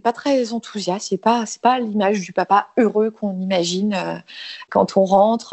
Pas 0.00 0.12
très 0.12 0.52
enthousiaste. 0.52 1.08
C'est 1.10 1.18
pas, 1.18 1.46
c'est 1.46 1.60
pas 1.60 1.78
l'image 1.78 2.20
du 2.20 2.32
papa 2.32 2.68
heureux 2.78 3.10
qu'on 3.10 3.38
imagine 3.40 4.22
quand 4.70 4.96
on 4.96 5.04
rentre. 5.04 5.50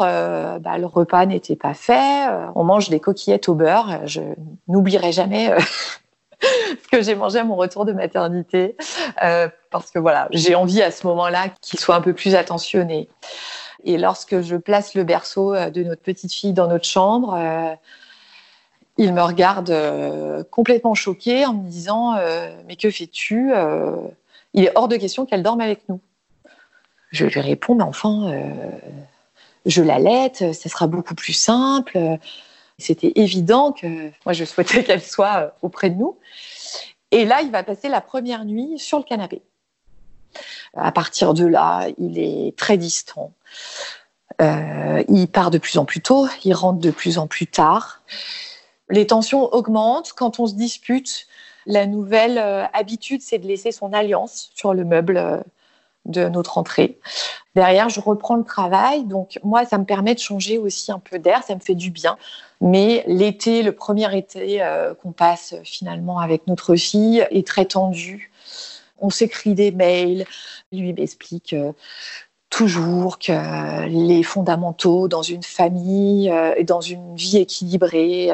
Bah, 0.60 0.78
le 0.78 0.86
repas 0.86 1.26
n'était 1.26 1.56
pas 1.56 1.74
fait. 1.74 2.28
on 2.54 2.64
mange 2.64 2.88
des 2.88 3.00
coquillettes 3.00 3.48
au 3.48 3.54
beurre. 3.54 4.06
Je 4.06 4.20
n'oublierai 4.68 5.12
jamais 5.12 5.52
ce 6.82 6.88
que 6.88 7.02
j'ai 7.02 7.14
mangé 7.14 7.38
à 7.38 7.44
mon 7.44 7.56
retour 7.56 7.84
de 7.84 7.92
maternité, 7.92 8.76
euh, 9.22 9.48
parce 9.70 9.90
que 9.90 9.98
voilà, 9.98 10.28
j'ai 10.32 10.54
envie 10.54 10.82
à 10.82 10.90
ce 10.90 11.06
moment-là 11.06 11.48
qu'il 11.60 11.78
soit 11.78 11.94
un 11.94 12.00
peu 12.00 12.12
plus 12.12 12.34
attentionné. 12.34 13.08
Et 13.84 13.98
lorsque 13.98 14.40
je 14.40 14.56
place 14.56 14.94
le 14.94 15.04
berceau 15.04 15.54
euh, 15.54 15.70
de 15.70 15.82
notre 15.82 16.02
petite 16.02 16.32
fille 16.32 16.52
dans 16.52 16.66
notre 16.66 16.86
chambre, 16.86 17.34
euh, 17.38 17.74
il 18.98 19.12
me 19.12 19.22
regarde 19.22 19.70
complètement 20.50 20.94
choqué 20.94 21.44
en 21.44 21.52
me 21.52 21.68
disant 21.68 22.14
Mais 22.66 22.76
que 22.76 22.90
fais-tu 22.90 23.52
Il 24.56 24.64
est 24.64 24.72
hors 24.74 24.88
de 24.88 24.96
question 24.96 25.26
qu'elle 25.26 25.42
dorme 25.44 25.60
avec 25.60 25.88
nous. 25.88 26.00
Je 27.12 27.26
lui 27.26 27.40
réponds 27.40 27.76
Mais 27.76 27.84
enfin, 27.84 28.32
je 29.64 29.82
l'allaite, 29.82 30.52
ça 30.52 30.68
sera 30.68 30.88
beaucoup 30.88 31.14
plus 31.14 31.32
simple. 31.32 32.18
C'était 32.78 33.12
évident 33.14 33.72
que 33.72 34.10
moi, 34.24 34.32
je 34.32 34.44
souhaitais 34.44 34.84
qu'elle 34.84 35.02
soit 35.02 35.36
euh, 35.36 35.48
auprès 35.62 35.90
de 35.90 35.96
nous. 35.96 36.18
Et 37.10 37.24
là, 37.24 37.40
il 37.42 37.50
va 37.50 37.62
passer 37.62 37.88
la 37.88 38.00
première 38.00 38.44
nuit 38.44 38.78
sur 38.78 38.98
le 38.98 39.04
canapé. 39.04 39.42
À 40.74 40.92
partir 40.92 41.32
de 41.32 41.46
là, 41.46 41.86
il 41.98 42.18
est 42.18 42.56
très 42.56 42.76
distant. 42.76 43.32
Euh, 44.42 45.02
il 45.08 45.28
part 45.28 45.50
de 45.50 45.56
plus 45.56 45.78
en 45.78 45.86
plus 45.86 46.02
tôt, 46.02 46.26
il 46.44 46.52
rentre 46.52 46.78
de 46.78 46.90
plus 46.90 47.16
en 47.16 47.26
plus 47.26 47.46
tard. 47.46 48.02
Les 48.90 49.06
tensions 49.06 49.44
augmentent 49.54 50.12
quand 50.12 50.38
on 50.40 50.46
se 50.46 50.54
dispute. 50.54 51.26
La 51.66 51.86
nouvelle 51.86 52.38
euh, 52.38 52.64
habitude, 52.72 53.20
c'est 53.22 53.38
de 53.38 53.46
laisser 53.46 53.72
son 53.72 53.92
alliance 53.92 54.50
sur 54.54 54.72
le 54.72 54.84
meuble 54.84 55.44
de 56.06 56.28
notre 56.28 56.58
entrée. 56.58 56.98
Derrière, 57.54 57.88
je 57.88 58.00
reprends 58.00 58.36
le 58.36 58.44
travail. 58.44 59.04
Donc, 59.04 59.38
moi, 59.42 59.64
ça 59.64 59.78
me 59.78 59.84
permet 59.84 60.14
de 60.14 60.20
changer 60.20 60.58
aussi 60.58 60.92
un 60.92 60.98
peu 60.98 61.18
d'air. 61.18 61.42
Ça 61.42 61.54
me 61.54 61.60
fait 61.60 61.74
du 61.74 61.90
bien. 61.90 62.16
Mais 62.60 63.04
l'été, 63.06 63.62
le 63.62 63.72
premier 63.72 64.16
été 64.16 64.62
euh, 64.62 64.94
qu'on 64.94 65.12
passe 65.12 65.54
finalement 65.64 66.18
avec 66.18 66.46
notre 66.46 66.76
fille 66.76 67.26
est 67.30 67.46
très 67.46 67.66
tendu. 67.66 68.30
On 68.98 69.10
s'écrit 69.10 69.54
des 69.54 69.72
mails. 69.72 70.24
Lui 70.72 70.92
m'explique 70.92 71.52
euh, 71.52 71.72
toujours 72.50 73.18
que 73.18 73.86
les 73.88 74.22
fondamentaux 74.22 75.08
dans 75.08 75.22
une 75.22 75.42
famille 75.42 76.30
euh, 76.30 76.54
et 76.56 76.64
dans 76.64 76.80
une 76.80 77.14
vie 77.16 77.38
équilibrée 77.38 78.30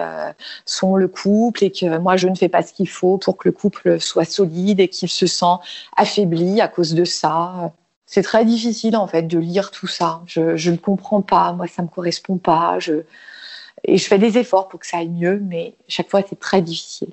sont 0.67 0.97
le 0.97 1.09
couple 1.09 1.65
et 1.65 1.71
que 1.71 1.99
moi 1.99 2.17
je 2.17 2.29
ne 2.29 2.35
fais 2.35 2.49
pas 2.49 2.63
ce 2.63 2.73
qu'il 2.73 2.89
faut 2.89 3.19
pour 3.19 3.37
que 3.37 3.49
le 3.49 3.53
couple 3.53 3.99
soit 4.01 4.25
solide 4.25 4.81
et 4.81 4.89
qu'il 4.89 5.09
se 5.09 5.27
sent 5.27 5.57
affaibli 5.97 6.61
à 6.61 6.69
cause 6.69 6.95
de 6.95 7.05
ça. 7.05 7.73
C'est 8.07 8.23
très 8.23 8.45
difficile 8.45 8.97
en 8.97 9.07
fait 9.07 9.23
de 9.23 9.39
lire 9.39 9.71
tout 9.71 9.87
ça. 9.87 10.23
Je 10.27 10.71
ne 10.71 10.77
comprends 10.77 11.23
pas, 11.23 11.53
moi 11.53 11.67
ça 11.67 11.83
me 11.83 11.89
correspond 11.89 12.37
pas. 12.37 12.79
Et 13.85 13.99
je 13.99 14.07
fais 14.07 14.19
des 14.19 14.39
efforts 14.39 14.69
pour 14.69 14.81
que 14.81 14.87
ça 14.87 14.99
aille 14.99 15.09
mieux, 15.09 15.41
mais 15.41 15.75
chaque 15.89 16.11
fois, 16.11 16.23
c'est 16.29 16.39
très 16.39 16.63
difficile. 16.63 17.13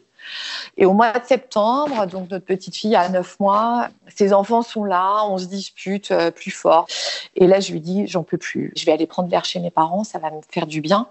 Et 0.78 0.86
au 0.86 0.94
mois 0.94 1.12
de 1.12 1.26
septembre, 1.26 2.06
donc 2.08 2.30
notre 2.30 2.46
petite 2.46 2.76
fille 2.76 2.96
a 2.96 3.10
9 3.10 3.40
mois, 3.40 3.90
ses 4.16 4.34
enfants 4.34 4.62
sont 4.62 4.84
là, 4.84 5.26
on 5.26 5.38
se 5.38 5.46
dispute 5.46 6.12
euh, 6.12 6.32
plus 6.32 6.52
fort. 6.52 6.88
Et 7.36 7.48
là, 7.48 7.60
je 7.60 7.72
lui 7.72 7.80
dis, 7.80 8.08
j'en 8.08 8.24
peux 8.24 8.38
plus. 8.38 8.72
Je 8.76 8.86
vais 8.86 8.92
aller 8.92 9.08
prendre 9.08 9.30
l'air 9.30 9.46
chez 9.46 9.60
mes 9.60 9.72
parents, 9.72 10.04
ça 10.04 10.20
va 10.20 10.32
me 10.32 10.42
faire 10.50 10.68
du 10.68 10.82
bien. 10.82 11.08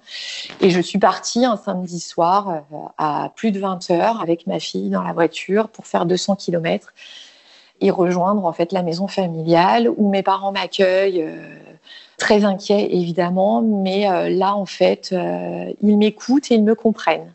Et 0.60 0.70
je 0.70 0.80
suis 0.80 0.98
partie 0.98 1.44
un 1.44 1.56
samedi 1.56 2.00
soir 2.00 2.48
euh, 2.48 2.76
à 2.96 3.30
plus 3.34 3.50
de 3.50 3.60
20 3.60 3.90
heures 3.90 4.20
avec 4.20 4.46
ma 4.46 4.60
fille 4.60 4.90
dans 4.90 5.02
la 5.02 5.12
voiture 5.12 5.68
pour 5.68 5.86
faire 5.86 6.06
200 6.06 6.36
kilomètres 6.36 6.94
et 7.80 7.90
rejoindre 7.90 8.44
en 8.44 8.52
fait 8.52 8.72
la 8.72 8.82
maison 8.82 9.06
familiale 9.06 9.88
où 9.96 10.08
mes 10.08 10.22
parents 10.22 10.52
m'accueillent. 10.52 11.22
Euh, 11.22 11.46
très 12.16 12.44
inquiets 12.44 12.96
évidemment, 12.96 13.62
mais 13.62 14.08
là 14.28 14.56
en 14.56 14.66
fait, 14.66 15.14
ils 15.80 15.96
m'écoutent 15.96 16.50
et 16.50 16.56
ils 16.56 16.64
me 16.64 16.74
comprennent. 16.74 17.32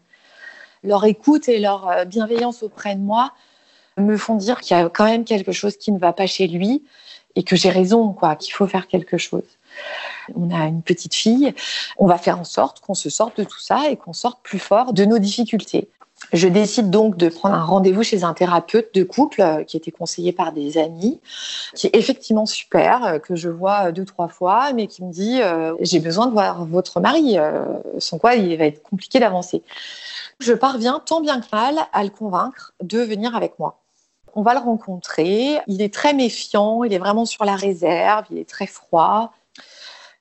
Leur 0.83 1.05
écoute 1.05 1.47
et 1.47 1.59
leur 1.59 1.87
euh, 1.87 2.05
bienveillance 2.05 2.63
auprès 2.63 2.95
de 2.95 3.01
moi 3.01 3.33
me 3.97 4.17
font 4.17 4.35
dire 4.35 4.59
qu'il 4.59 4.75
y 4.75 4.79
a 4.79 4.89
quand 4.89 5.05
même 5.05 5.23
quelque 5.23 5.51
chose 5.51 5.77
qui 5.77 5.91
ne 5.91 5.99
va 5.99 6.13
pas 6.13 6.27
chez 6.27 6.47
lui 6.47 6.83
et 7.35 7.43
que 7.43 7.55
j'ai 7.55 7.69
raison, 7.69 8.13
quoi, 8.13 8.35
qu'il 8.35 8.53
faut 8.53 8.67
faire 8.67 8.87
quelque 8.87 9.17
chose. 9.17 9.43
On 10.35 10.51
a 10.51 10.65
une 10.65 10.81
petite 10.81 11.15
fille, 11.15 11.53
on 11.97 12.05
va 12.05 12.17
faire 12.17 12.39
en 12.39 12.43
sorte 12.43 12.79
qu'on 12.79 12.93
se 12.93 13.09
sorte 13.09 13.37
de 13.37 13.43
tout 13.43 13.59
ça 13.59 13.89
et 13.89 13.97
qu'on 13.97 14.13
sorte 14.13 14.41
plus 14.43 14.59
fort 14.59 14.93
de 14.93 15.05
nos 15.05 15.19
difficultés. 15.19 15.89
Je 16.31 16.47
décide 16.47 16.89
donc 16.89 17.17
de 17.17 17.29
prendre 17.29 17.55
un 17.55 17.63
rendez-vous 17.63 18.03
chez 18.03 18.23
un 18.23 18.33
thérapeute 18.33 18.93
de 18.93 19.03
couple 19.03 19.41
euh, 19.41 19.63
qui 19.63 19.77
était 19.77 19.91
conseillé 19.91 20.31
par 20.31 20.51
des 20.53 20.77
amis, 20.77 21.19
qui 21.75 21.87
est 21.87 21.95
effectivement 21.95 22.45
super, 22.45 23.03
euh, 23.03 23.19
que 23.19 23.35
je 23.35 23.49
vois 23.49 23.91
deux, 23.91 24.05
trois 24.05 24.29
fois, 24.29 24.71
mais 24.73 24.87
qui 24.87 25.03
me 25.03 25.11
dit 25.11 25.41
euh, 25.41 25.75
J'ai 25.81 25.99
besoin 25.99 26.27
de 26.27 26.31
voir 26.31 26.65
votre 26.65 26.99
mari, 26.99 27.37
sans 27.97 28.17
quoi 28.17 28.35
il 28.35 28.57
va 28.57 28.65
être 28.65 28.81
compliqué 28.83 29.19
d'avancer. 29.19 29.63
Je 30.39 30.53
parviens 30.53 31.01
tant 31.05 31.21
bien 31.21 31.39
que 31.41 31.45
mal 31.51 31.75
à 31.91 32.03
le 32.03 32.09
convaincre 32.09 32.73
de 32.81 32.99
venir 32.99 33.35
avec 33.35 33.59
moi. 33.59 33.79
On 34.35 34.41
va 34.41 34.53
le 34.53 34.59
rencontrer. 34.59 35.59
Il 35.67 35.81
est 35.81 35.93
très 35.93 36.13
méfiant, 36.13 36.83
il 36.83 36.93
est 36.93 36.97
vraiment 36.97 37.25
sur 37.25 37.45
la 37.45 37.55
réserve, 37.55 38.25
il 38.31 38.39
est 38.39 38.49
très 38.49 38.65
froid. 38.65 39.33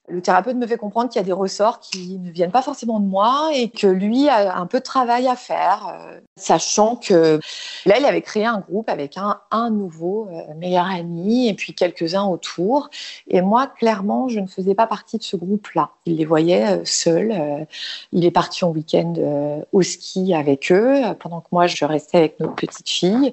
Le 0.08 0.20
thérapeute 0.20 0.56
me 0.56 0.66
fait 0.66 0.76
comprendre 0.76 1.08
qu'il 1.08 1.20
y 1.20 1.24
a 1.24 1.26
des 1.26 1.32
ressorts 1.32 1.78
qui 1.78 2.18
ne 2.18 2.30
viennent 2.30 2.50
pas 2.50 2.62
forcément 2.62 2.98
de 2.98 3.06
moi 3.06 3.50
et 3.54 3.68
que 3.68 3.86
lui 3.86 4.28
a 4.28 4.56
un 4.56 4.66
peu 4.66 4.78
de 4.78 4.84
travail 4.84 5.28
à 5.28 5.36
faire, 5.36 5.96
euh, 5.96 6.18
sachant 6.36 6.96
que 6.96 7.38
là, 7.86 7.98
il 7.98 8.04
avait 8.04 8.20
créé 8.20 8.44
un 8.44 8.58
groupe 8.58 8.90
avec 8.90 9.16
un, 9.16 9.70
nouveau 9.70 10.28
euh, 10.32 10.54
meilleur 10.56 10.86
ami 10.86 11.48
et 11.48 11.54
puis 11.54 11.72
quelques-uns 11.72 12.24
autour. 12.24 12.90
Et 13.28 13.42
moi, 13.42 13.68
clairement, 13.68 14.28
je 14.28 14.40
ne 14.40 14.48
faisais 14.48 14.74
pas 14.74 14.88
partie 14.88 15.18
de 15.18 15.22
ce 15.22 15.36
groupe-là. 15.36 15.90
Il 16.04 16.16
les 16.16 16.24
voyait 16.24 16.78
euh, 16.78 16.84
seuls. 16.84 17.66
il 18.10 18.24
est 18.24 18.30
parti 18.32 18.64
en 18.64 18.70
week-end 18.70 19.14
au 19.72 19.82
ski 19.82 20.34
avec 20.34 20.72
eux, 20.72 21.00
pendant 21.20 21.40
que 21.40 21.46
moi, 21.52 21.68
je 21.68 21.84
restais 21.84 22.18
avec 22.18 22.40
notre 22.40 22.54
petite 22.54 22.88
fille. 22.88 23.30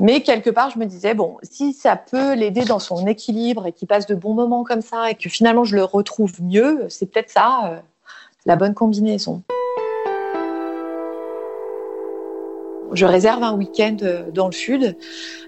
Mais 0.00 0.22
quelque 0.22 0.50
part, 0.50 0.70
je 0.70 0.78
me 0.78 0.86
disais, 0.86 1.14
bon, 1.14 1.36
si 1.42 1.72
ça 1.72 1.96
peut 1.96 2.34
l'aider 2.34 2.64
dans 2.64 2.78
son 2.80 3.06
équilibre 3.06 3.66
et 3.66 3.72
qu'il 3.72 3.86
passe 3.86 4.06
de 4.06 4.14
bons 4.14 4.34
moments 4.34 4.64
comme 4.64 4.80
ça 4.80 5.10
et 5.10 5.14
que 5.14 5.28
finalement, 5.28 5.64
je 5.64 5.76
le 5.76 5.84
retrouve 6.00 6.42
mieux, 6.42 6.86
c'est 6.88 7.06
peut-être 7.06 7.30
ça, 7.30 7.70
euh, 7.72 7.80
la 8.46 8.56
bonne 8.56 8.74
combinaison. 8.74 9.42
Je 12.92 13.06
réserve 13.06 13.42
un 13.44 13.52
week-end 13.52 13.96
euh, 14.02 14.30
dans 14.32 14.46
le 14.46 14.52
sud, 14.52 14.96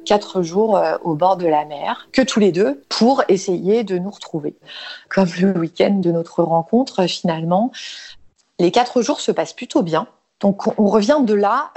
quatre 0.04 0.42
jours 0.42 0.76
euh, 0.76 0.96
au 1.02 1.14
bord 1.14 1.36
de 1.36 1.46
la 1.46 1.64
mer, 1.64 2.08
que 2.12 2.22
tous 2.22 2.38
les 2.38 2.52
deux, 2.52 2.82
pour 2.88 3.24
essayer 3.28 3.82
de 3.82 3.98
nous 3.98 4.10
retrouver. 4.10 4.54
Comme 5.08 5.28
le 5.40 5.58
week-end 5.58 5.94
de 5.94 6.12
notre 6.12 6.42
rencontre, 6.42 7.06
finalement, 7.06 7.72
les 8.60 8.70
quatre 8.70 9.02
jours 9.02 9.20
se 9.20 9.32
passent 9.32 9.54
plutôt 9.54 9.82
bien. 9.82 10.06
Donc 10.40 10.78
on 10.78 10.86
revient 10.86 11.20
de 11.22 11.34
là. 11.34 11.72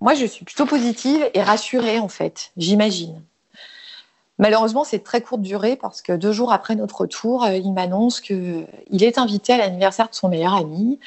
moi, 0.00 0.14
je 0.14 0.26
suis 0.26 0.44
plutôt 0.44 0.66
positive 0.66 1.30
et 1.34 1.42
rassurée 1.42 1.98
en 1.98 2.08
fait, 2.08 2.50
j'imagine. 2.56 3.22
Malheureusement, 4.42 4.82
c'est 4.82 5.04
très 5.04 5.20
courte 5.20 5.40
durée 5.40 5.76
parce 5.76 6.02
que 6.02 6.12
deux 6.12 6.32
jours 6.32 6.52
après 6.52 6.74
notre 6.74 7.02
retour, 7.02 7.44
euh, 7.44 7.54
il 7.54 7.72
m'annonce 7.72 8.20
qu'il 8.20 8.66
est 8.90 9.16
invité 9.16 9.52
à 9.52 9.58
l'anniversaire 9.58 10.08
de 10.08 10.16
son 10.16 10.28
meilleur 10.28 10.54
ami 10.54 10.98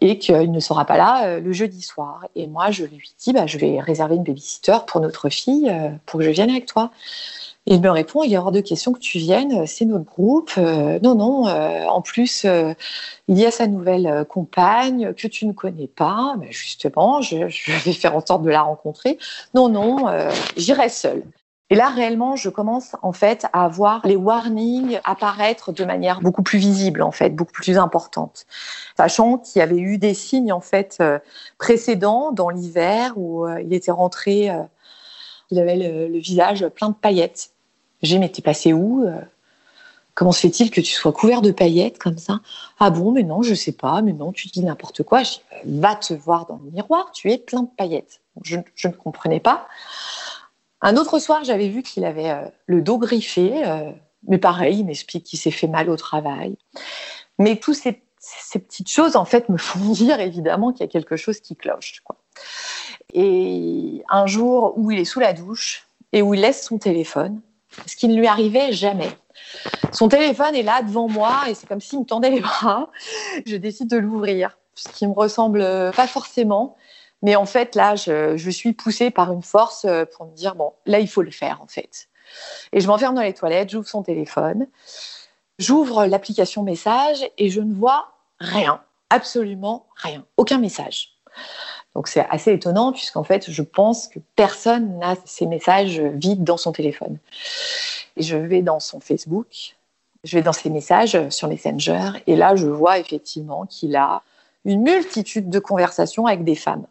et 0.00 0.18
qu'il 0.18 0.50
ne 0.50 0.58
sera 0.58 0.84
pas 0.84 0.96
là 0.96 1.24
euh, 1.26 1.40
le 1.40 1.52
jeudi 1.52 1.82
soir. 1.82 2.26
Et 2.34 2.48
moi, 2.48 2.72
je 2.72 2.84
lui 2.84 3.12
dis, 3.16 3.32
bah, 3.32 3.46
je 3.46 3.58
vais 3.58 3.78
réserver 3.78 4.16
une 4.16 4.24
babysitter 4.24 4.78
pour 4.88 5.00
notre 5.00 5.28
fille 5.28 5.70
euh, 5.70 5.90
pour 6.04 6.18
que 6.18 6.26
je 6.26 6.30
vienne 6.30 6.50
avec 6.50 6.66
toi. 6.66 6.90
Il 7.66 7.80
me 7.80 7.90
répond, 7.90 8.24
il 8.24 8.32
y 8.32 8.34
a 8.34 8.42
hors 8.42 8.50
de 8.50 8.60
question 8.60 8.92
que 8.92 8.98
tu 8.98 9.18
viennes, 9.18 9.68
c'est 9.68 9.84
notre 9.84 10.06
groupe. 10.06 10.56
non, 10.56 11.14
non, 11.14 11.44
en 11.44 12.00
plus, 12.00 12.44
il 13.28 13.38
y 13.38 13.46
a 13.46 13.50
sa 13.52 13.68
nouvelle 13.68 14.24
compagne 14.28 15.12
que 15.12 15.28
tu 15.28 15.46
ne 15.46 15.52
connais 15.52 15.86
pas. 15.86 16.34
Mais 16.40 16.50
justement, 16.50 17.20
je, 17.20 17.36
vais 17.84 17.92
faire 17.92 18.16
en 18.16 18.26
sorte 18.26 18.42
de 18.42 18.50
la 18.50 18.62
rencontrer. 18.62 19.18
Non, 19.54 19.68
non, 19.68 20.06
j'irai 20.56 20.88
seule. 20.88 21.22
Et 21.72 21.76
là, 21.76 21.88
réellement, 21.88 22.34
je 22.34 22.48
commence 22.48 22.96
en 23.00 23.12
fait 23.12 23.46
à 23.52 23.68
voir 23.68 24.04
les 24.04 24.16
warnings 24.16 24.98
apparaître 25.04 25.70
de 25.70 25.84
manière 25.84 26.20
beaucoup 26.20 26.42
plus 26.42 26.58
visible, 26.58 27.00
en 27.00 27.12
fait, 27.12 27.30
beaucoup 27.30 27.52
plus 27.52 27.78
importante. 27.78 28.44
Sachant 28.96 29.38
qu'il 29.38 29.60
y 29.60 29.62
avait 29.62 29.78
eu 29.78 29.96
des 29.96 30.12
signes 30.14 30.52
en 30.52 30.60
fait 30.60 30.98
euh, 31.00 31.20
précédents 31.58 32.32
dans 32.32 32.50
l'hiver 32.50 33.12
où 33.16 33.46
euh, 33.46 33.62
il 33.62 33.72
était 33.72 33.92
rentré, 33.92 34.50
euh, 34.50 34.62
il 35.52 35.60
avait 35.60 36.08
le, 36.08 36.18
visage 36.18 36.66
plein 36.68 36.88
de 36.88 36.94
paillettes. 36.94 37.50
J'ai 38.02 38.18
mais 38.18 38.28
t'es 38.28 38.42
passé 38.42 38.72
où 38.72 39.06
Comment 40.14 40.32
se 40.32 40.40
fait-il 40.40 40.70
que 40.70 40.80
tu 40.80 40.92
sois 40.92 41.12
couvert 41.12 41.40
de 41.40 41.50
paillettes 41.50 41.98
comme 41.98 42.18
ça? 42.18 42.40
Ah 42.78 42.90
bon, 42.90 43.12
mais 43.12 43.22
non, 43.22 43.42
je 43.42 43.54
sais 43.54 43.72
pas, 43.72 44.02
mais 44.02 44.12
non, 44.12 44.32
tu 44.32 44.48
dis 44.48 44.62
n'importe 44.62 45.02
quoi. 45.02 45.22
Dis, 45.22 45.40
va 45.64 45.94
te 45.94 46.12
voir 46.12 46.46
dans 46.46 46.60
le 46.62 46.70
miroir, 46.70 47.10
tu 47.12 47.30
es 47.30 47.38
plein 47.38 47.62
de 47.62 47.68
paillettes. 47.76 48.20
Je 48.42 48.56
ne 48.56 48.92
comprenais 48.92 49.40
pas. 49.40 49.66
Un 50.82 50.96
autre 50.96 51.18
soir, 51.18 51.44
j'avais 51.44 51.68
vu 51.68 51.82
qu'il 51.82 52.04
avait 52.04 52.30
euh, 52.30 52.44
le 52.66 52.80
dos 52.80 52.98
griffé, 52.98 53.66
euh, 53.66 53.90
mais 54.26 54.38
pareil, 54.38 54.78
il 54.78 54.86
m'explique 54.86 55.24
qu'il 55.24 55.38
s'est 55.38 55.50
fait 55.50 55.66
mal 55.66 55.90
au 55.90 55.96
travail. 55.96 56.56
Mais 57.38 57.56
toutes 57.56 57.76
ces, 57.76 58.02
petites 58.58 58.90
choses, 58.90 59.16
en 59.16 59.24
fait, 59.24 59.48
me 59.48 59.58
font 59.58 59.78
dire 59.92 60.20
évidemment 60.20 60.72
qu'il 60.72 60.80
y 60.80 60.88
a 60.88 60.92
quelque 60.92 61.16
chose 61.16 61.40
qui 61.40 61.56
cloche. 61.56 62.02
Et 63.12 64.02
un 64.08 64.26
jour 64.26 64.74
où 64.76 64.90
il 64.90 64.98
est 64.98 65.04
sous 65.04 65.20
la 65.20 65.32
douche 65.32 65.86
et 66.12 66.22
où 66.22 66.34
il 66.34 66.40
laisse 66.40 66.64
son 66.64 66.78
téléphone, 66.78 67.40
ce 67.86 67.96
qui 67.96 68.08
ne 68.08 68.16
lui 68.16 68.26
arrivait 68.26 68.72
jamais. 68.72 69.10
Son 69.92 70.08
téléphone 70.08 70.54
est 70.54 70.62
là 70.62 70.82
devant 70.82 71.08
moi 71.08 71.42
et 71.48 71.54
c'est 71.54 71.66
comme 71.66 71.80
s'il 71.80 72.00
me 72.00 72.04
tendait 72.04 72.30
les 72.30 72.40
bras. 72.40 72.90
Je 73.46 73.56
décide 73.56 73.88
de 73.88 73.96
l'ouvrir, 73.96 74.58
ce 74.74 74.88
qui 74.88 75.06
me 75.06 75.12
ressemble 75.12 75.60
pas 75.94 76.06
forcément. 76.06 76.76
Mais 77.22 77.36
en 77.36 77.46
fait, 77.46 77.74
là, 77.74 77.96
je, 77.96 78.50
suis 78.50 78.72
poussée 78.72 79.10
par 79.10 79.32
une 79.32 79.42
force 79.42 79.84
euh, 79.84 80.04
pour 80.04 80.26
me 80.26 80.34
dire, 80.34 80.54
bon, 80.54 80.72
là, 80.86 81.00
il 81.00 81.08
faut 81.08 81.22
le 81.22 81.30
faire, 81.30 81.60
en 81.62 81.66
fait. 81.66 82.08
Et 82.72 82.80
je 82.80 82.86
m'enferme 82.86 83.14
dans 83.14 83.22
les 83.22 83.34
toilettes, 83.34 83.70
j'ouvre 83.70 83.88
son 83.88 84.02
téléphone, 84.02 84.66
j'ouvre 85.58 86.06
l'application 86.06 86.62
message 86.62 87.28
et 87.38 87.50
je 87.50 87.60
ne 87.60 87.74
vois 87.74 88.12
rien, 88.38 88.80
absolument 89.10 89.86
rien, 89.96 90.24
aucun 90.36 90.58
message. 90.58 91.16
Donc 91.94 92.06
c'est 92.06 92.26
assez 92.30 92.52
étonnant 92.52 92.92
puisqu'en 92.92 93.24
fait, 93.24 93.50
je 93.50 93.62
pense 93.62 94.06
que 94.08 94.20
personne 94.36 94.98
n'a 94.98 95.16
ces 95.24 95.46
messages 95.46 96.00
vides 96.00 96.44
dans 96.44 96.56
son 96.56 96.72
téléphone. 96.72 97.18
Et 98.16 98.22
je 98.22 98.36
vais 98.36 98.62
dans 98.62 98.78
son 98.78 99.00
Facebook, 99.00 99.76
je 100.22 100.36
vais 100.36 100.42
dans 100.42 100.52
ses 100.52 100.70
messages 100.70 101.28
sur 101.30 101.48
Messenger 101.48 102.12
et 102.26 102.36
là, 102.36 102.54
je 102.54 102.66
vois 102.66 102.98
effectivement 102.98 103.66
qu'il 103.66 103.96
a 103.96 104.22
une 104.64 104.82
multitude 104.82 105.50
de 105.50 105.58
conversations 105.58 106.26
avec 106.26 106.44
des 106.44 106.54
femmes. 106.54 106.86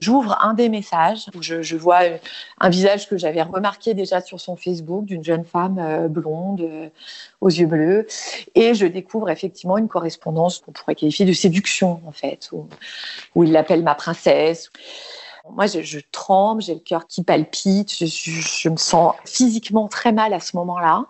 J'ouvre 0.00 0.38
un 0.42 0.54
des 0.54 0.70
messages 0.70 1.26
où 1.34 1.42
je, 1.42 1.76
vois 1.76 2.00
un 2.58 2.68
visage 2.70 3.06
que 3.06 3.18
j'avais 3.18 3.42
remarqué 3.42 3.92
déjà 3.92 4.22
sur 4.22 4.40
son 4.40 4.56
Facebook 4.56 5.04
d'une 5.04 5.22
jeune 5.22 5.44
femme 5.44 5.78
euh, 5.78 6.08
blonde 6.08 6.62
euh, 6.62 6.88
aux 7.42 7.50
yeux 7.50 7.66
bleus 7.66 8.06
et 8.54 8.72
je 8.72 8.86
découvre 8.86 9.28
effectivement 9.28 9.76
une 9.76 9.88
correspondance 9.88 10.60
qu'on 10.60 10.72
pourrait 10.72 10.94
qualifier 10.94 11.26
de 11.26 11.34
séduction 11.34 12.00
en 12.06 12.12
fait 12.12 12.50
où, 12.52 13.44
il 13.44 13.52
l'appelle 13.52 13.82
ma 13.82 13.94
princesse. 13.94 14.70
Moi, 15.50 15.66
je, 15.66 15.98
tremble, 16.12 16.62
j'ai 16.62 16.74
le 16.74 16.80
cœur 16.80 17.06
qui 17.06 17.22
palpite, 17.22 17.92
je, 17.92 18.68
me 18.68 18.76
sens 18.76 19.14
physiquement 19.26 19.88
très 19.88 20.12
mal 20.12 20.32
à 20.32 20.40
ce 20.40 20.56
moment-là 20.56 21.06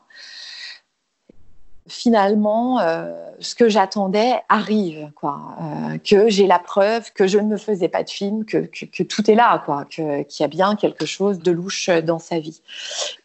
finalement, 1.90 2.80
euh, 2.80 3.12
ce 3.40 3.54
que 3.54 3.68
j'attendais 3.68 4.34
arrive, 4.48 5.10
quoi. 5.14 5.40
Euh, 5.60 5.98
que 5.98 6.28
j'ai 6.28 6.46
la 6.46 6.58
preuve 6.58 7.12
que 7.12 7.26
je 7.26 7.38
ne 7.38 7.46
me 7.46 7.56
faisais 7.56 7.88
pas 7.88 8.04
de 8.04 8.10
film, 8.10 8.44
que, 8.44 8.68
tout 9.02 9.30
est 9.30 9.34
là, 9.34 9.62
quoi. 9.66 9.84
qu'il 9.86 10.24
y 10.38 10.42
a 10.42 10.48
bien 10.48 10.76
quelque 10.76 11.04
chose 11.04 11.40
de 11.40 11.50
louche 11.50 11.90
dans 11.90 12.20
sa 12.20 12.38
vie. 12.38 12.62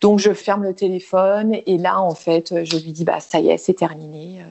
Donc 0.01 0.19
je 0.19 0.33
ferme 0.33 0.63
le 0.63 0.73
téléphone 0.73 1.55
et 1.65 1.77
là, 1.77 2.01
en 2.01 2.15
fait, 2.15 2.65
je 2.65 2.77
lui 2.77 2.91
dis 2.91 3.05
bah 3.05 3.19
ça 3.19 3.39
y 3.39 3.49
est, 3.49 3.57
c'est 3.57 3.75
terminé. 3.75 4.41
Euh, 4.41 4.45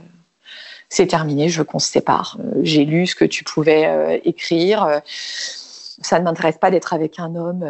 c'est 0.88 1.08
terminé, 1.08 1.48
je 1.48 1.58
veux 1.58 1.64
qu'on 1.64 1.80
se 1.80 1.90
sépare. 1.90 2.38
J'ai 2.62 2.84
lu 2.84 3.08
ce 3.08 3.16
que 3.16 3.24
tu 3.24 3.42
pouvais 3.42 4.20
écrire. 4.24 5.00
Ça 5.04 6.20
ne 6.20 6.24
m'intéresse 6.24 6.58
pas 6.58 6.70
d'être 6.70 6.92
avec 6.92 7.18
un 7.18 7.34
homme 7.34 7.66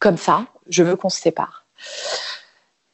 comme 0.00 0.16
ça. 0.16 0.46
Je 0.68 0.82
veux 0.82 0.96
qu'on 0.96 1.10
se 1.10 1.20
sépare 1.20 1.64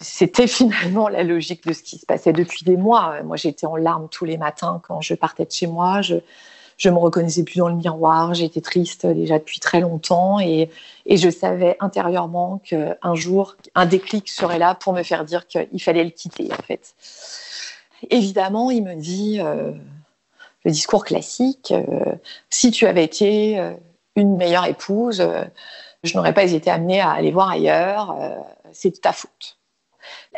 c'était 0.00 0.46
finalement 0.46 1.08
la 1.08 1.22
logique 1.24 1.66
de 1.66 1.72
ce 1.72 1.82
qui 1.82 1.98
se 1.98 2.06
passait 2.06 2.32
depuis 2.32 2.64
des 2.64 2.76
mois. 2.76 3.22
Moi, 3.22 3.36
j'étais 3.36 3.66
en 3.66 3.76
larmes 3.76 4.08
tous 4.10 4.24
les 4.24 4.36
matins 4.38 4.80
quand 4.86 5.00
je 5.00 5.14
partais 5.14 5.44
de 5.44 5.50
chez 5.50 5.66
moi. 5.66 6.02
Je, 6.02 6.16
je 6.76 6.88
me 6.88 6.96
reconnaissais 6.96 7.42
plus 7.42 7.58
dans 7.58 7.68
le 7.68 7.74
miroir. 7.74 8.32
J'étais 8.34 8.60
triste 8.60 9.04
déjà 9.06 9.38
depuis 9.38 9.58
très 9.58 9.80
longtemps 9.80 10.38
et, 10.40 10.70
et 11.06 11.16
je 11.16 11.28
savais 11.28 11.76
intérieurement 11.80 12.62
qu'un 12.64 13.14
jour, 13.14 13.56
un 13.74 13.86
déclic 13.86 14.28
serait 14.28 14.58
là 14.58 14.74
pour 14.74 14.92
me 14.92 15.02
faire 15.02 15.24
dire 15.24 15.46
qu'il 15.46 15.82
fallait 15.82 16.04
le 16.04 16.10
quitter, 16.10 16.48
en 16.52 16.62
fait. 16.62 16.94
Évidemment, 18.10 18.70
il 18.70 18.84
me 18.84 18.94
dit 18.94 19.40
euh, 19.40 19.72
le 20.64 20.70
discours 20.70 21.04
classique 21.04 21.72
euh, 21.72 22.14
si 22.48 22.70
tu 22.70 22.86
avais 22.86 23.04
été 23.04 23.58
euh, 23.58 23.72
une 24.14 24.36
meilleure 24.36 24.66
épouse, 24.66 25.26
je 26.04 26.16
n'aurais 26.16 26.34
pas 26.34 26.44
été 26.44 26.70
amenée 26.70 27.00
à 27.00 27.10
aller 27.10 27.30
voir 27.30 27.50
ailleurs. 27.50 28.16
c'est 28.72 28.90
de 28.90 28.96
ta 28.96 29.12
faute. 29.12 29.57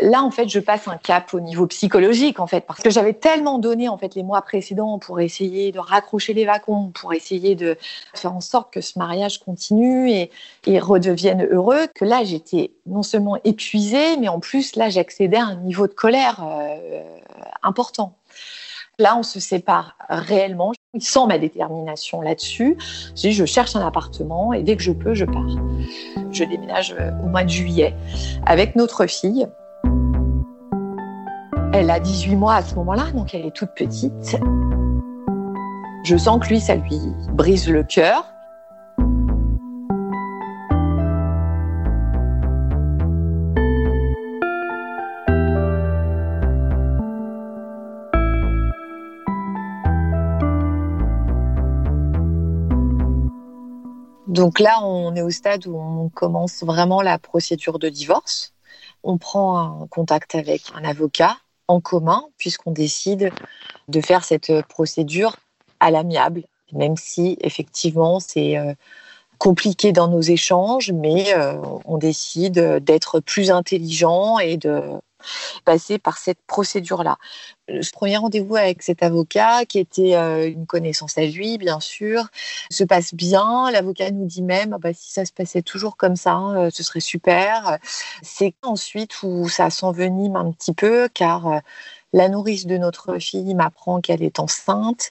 Là, 0.01 0.23
en 0.23 0.31
fait, 0.31 0.49
je 0.49 0.61
passe 0.61 0.89
un 0.89 0.97
cap 0.97 1.35
au 1.35 1.41
niveau 1.41 1.67
psychologique, 1.67 2.41
en 2.41 2.47
fait, 2.47 2.63
parce 2.63 2.81
que 2.81 2.91
j'avais 2.91 3.13
tellement 3.13 3.59
donné, 3.59 3.89
en 3.89 3.99
fait, 3.99 4.15
les 4.15 4.23
mois 4.23 4.43
précédents 4.43 4.99
pour 4.99 5.21
essayer 5.21 5.73
de 5.73 5.79
raccrocher 5.79 6.33
les 6.33 6.47
wagons, 6.47 6.91
pour 6.95 7.13
essayer 7.13 7.55
de 7.55 7.77
faire 8.15 8.35
en 8.35 8.41
sorte 8.41 8.73
que 8.73 8.81
ce 8.81 8.99
mariage 8.99 9.39
continue 9.39 10.11
et, 10.11 10.31
redevienne 10.79 11.47
heureux, 11.51 11.87
que 11.95 12.05
là, 12.05 12.25
j'étais 12.25 12.73
non 12.87 13.03
seulement 13.03 13.37
épuisée, 13.45 14.17
mais 14.19 14.29
en 14.29 14.41
plus, 14.41 14.77
là, 14.77 14.89
j'accédais 14.89 15.37
à 15.37 15.47
un 15.47 15.57
niveau 15.57 15.87
de 15.87 15.93
colère 15.93 16.43
euh, 16.43 17.03
important. 17.63 18.15
Là, 19.01 19.17
on 19.17 19.23
se 19.23 19.41
sépare 19.41 19.97
réellement. 20.11 20.73
Il 20.93 21.03
sent 21.03 21.27
ma 21.27 21.39
détermination 21.39 22.21
là-dessus. 22.21 22.77
Je 23.17 23.21
dis, 23.23 23.33
je 23.33 23.47
cherche 23.47 23.75
un 23.75 23.87
appartement 23.87 24.53
et 24.53 24.63
dès 24.63 24.77
que 24.77 24.83
je 24.83 24.93
peux, 24.93 25.15
je 25.15 25.25
pars. 25.25 25.57
Je 26.31 26.45
déménage 26.45 26.95
euh, 27.01 27.11
au 27.25 27.29
mois 27.29 27.43
de 27.43 27.49
juillet 27.49 27.95
avec 28.45 28.77
notre 28.77 29.07
fille. 29.07 29.47
Elle 31.81 31.89
a 31.89 31.99
18 31.99 32.37
mois 32.37 32.57
à 32.57 32.63
ce 32.63 32.75
moment-là, 32.75 33.11
donc 33.13 33.33
elle 33.35 33.47
est 33.47 33.57
toute 33.57 33.71
petite. 33.71 34.37
Je 36.05 36.15
sens 36.19 36.39
que 36.39 36.49
lui, 36.49 36.61
ça 36.61 36.75
lui 36.75 37.01
brise 37.33 37.71
le 37.71 37.85
cœur. 37.85 38.27
Donc 54.27 54.59
là, 54.59 54.85
on 54.85 55.15
est 55.15 55.23
au 55.23 55.31
stade 55.31 55.67
où 55.67 55.79
on 55.79 56.11
commence 56.11 56.63
vraiment 56.63 57.01
la 57.01 57.19
procédure 57.19 57.79
de 57.79 57.89
divorce. 57.89 58.53
On 59.03 59.17
prend 59.17 59.83
un 59.83 59.87
contact 59.87 60.35
avec 60.35 60.65
un 60.75 60.85
avocat 60.85 61.39
en 61.71 61.81
commun 61.81 62.25
puisqu'on 62.37 62.73
décide 62.73 63.31
de 63.89 64.01
faire 64.01 64.25
cette 64.25 64.53
procédure 64.67 65.37
à 65.79 65.91
l'amiable, 65.91 66.45
même 66.73 66.97
si 66.97 67.39
effectivement 67.41 68.19
c'est 68.21 68.59
euh, 68.59 68.75
compliqué 69.39 69.93
dans 69.93 70.09
nos 70.09 70.21
échanges, 70.21 70.93
mais 70.93 71.33
euh, 71.35 71.55
on 71.85 71.97
décide 71.97 72.83
d'être 72.85 73.21
plus 73.21 73.51
intelligent 73.51 74.39
et 74.39 74.57
de 74.57 74.83
passer 75.65 75.99
par 75.99 76.19
cette 76.19 76.41
procédure-là. 76.47 77.17
Ce 77.69 77.91
premier 77.93 78.17
rendez-vous 78.17 78.57
avec 78.57 78.83
cet 78.83 79.03
avocat, 79.03 79.65
qui 79.65 79.79
était 79.79 80.17
euh, 80.17 80.49
une 80.49 80.67
connaissance 80.67 81.17
à 81.19 81.23
lui, 81.25 81.57
bien 81.59 81.81
sûr, 81.81 82.29
se 82.71 82.85
passe 82.85 83.15
bien. 83.15 83.71
L'avocat 83.71 84.11
nous 84.11 84.27
dit 84.27 84.43
même, 84.43 84.73
ah 84.75 84.79
bah, 84.79 84.93
si 84.93 85.13
ça 85.13 85.25
se 85.25 85.33
passait 85.33 85.63
toujours 85.63 85.97
comme 85.97 86.17
ça, 86.17 86.33
hein, 86.33 86.71
ce 86.71 86.83
serait 86.83 87.01
super. 87.01 87.79
C'est 88.23 88.55
ensuite 88.63 89.23
où 89.23 89.49
ça 89.49 89.71
s'envenime 89.71 90.37
un 90.37 90.51
petit 90.53 90.75
peu, 90.75 91.09
car 91.13 91.61
la 92.13 92.29
nourrice 92.29 92.67
de 92.67 92.77
notre 92.77 93.19
fille 93.19 93.55
m'apprend 93.55 94.01
qu'elle 94.01 94.23
est 94.23 94.41
enceinte, 94.41 95.11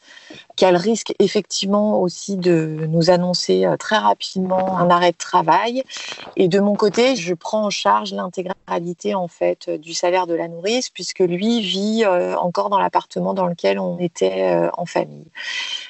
qu'elle 0.56 0.76
risque 0.76 1.14
effectivement 1.20 2.02
aussi 2.02 2.36
de 2.36 2.86
nous 2.90 3.10
annoncer 3.10 3.66
euh, 3.66 3.78
très 3.78 3.98
rapidement 3.98 4.78
un 4.78 4.90
arrêt 4.90 5.12
de 5.12 5.18
travail. 5.18 5.84
Et 6.36 6.48
de 6.48 6.60
mon 6.60 6.76
côté, 6.76 7.16
je 7.16 7.34
prends 7.34 7.66
en 7.66 7.70
charge 7.70 8.14
l'intégralité 8.14 9.16
en 9.16 9.28
fait 9.28 9.70
du 9.70 9.94
salaire 9.94 10.28
de 10.28 10.34
la 10.34 10.48
nourrice 10.48 10.90
puisque 10.90 11.20
lui 11.20 11.62
vit 11.62 12.04
euh, 12.06 12.36
encore 12.38 12.70
dans 12.70 12.80
l'appartement 12.80 13.34
dans 13.34 13.46
lequel 13.46 13.80
on 13.80 13.98
était 14.00 14.44
euh, 14.44 14.70
en 14.78 14.86
famille. 14.86 15.28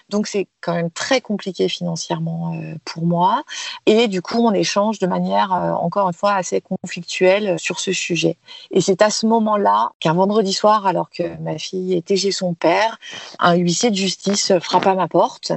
Donc 0.10 0.28
c'est 0.28 0.48
quand 0.62 0.74
même 0.74 0.92
très 0.92 1.22
compliqué 1.22 1.70
financièrement 1.70 2.54
pour 2.86 3.06
moi. 3.06 3.44
Et 3.86 4.08
du 4.08 4.22
coup, 4.22 4.46
on 4.46 4.54
échange 4.54 5.00
de 5.00 5.08
manière 5.08 5.52
encore 5.52 6.08
une 6.08 6.14
fois 6.14 6.34
assez 6.34 6.62
conflictuelle 6.62 7.60
sur 7.60 7.80
ce 7.80 7.94
sujet. 7.94 8.38
Et 8.72 8.82
c'est 8.82 9.02
à 9.02 9.10
ce 9.10 9.26
moment-là 9.28 9.92
qu'un 10.00 10.14
vendredi 10.14 10.54
soir, 10.54 10.86
alors 10.86 11.10
que 11.10 11.38
ma 11.42 11.58
fille 11.58 11.94
était 11.94 12.18
chez 12.18 12.32
son 12.32 12.54
père, 12.54 12.98
un 13.40 13.56
huissier 13.56 13.92
de 13.92 13.96
justice 13.96 14.54
frappe 14.60 14.88
à 14.88 14.96
ma 14.96 15.08
porte. 15.08 15.54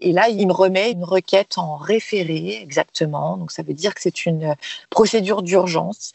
Et 0.00 0.12
là, 0.12 0.28
il 0.28 0.46
me 0.46 0.52
remet 0.52 0.92
une 0.92 1.04
requête 1.04 1.58
en 1.58 1.76
référé, 1.76 2.58
exactement. 2.62 3.36
Donc, 3.36 3.52
ça 3.52 3.62
veut 3.62 3.74
dire 3.74 3.94
que 3.94 4.00
c'est 4.00 4.24
une 4.24 4.54
procédure 4.88 5.42
d'urgence 5.42 6.12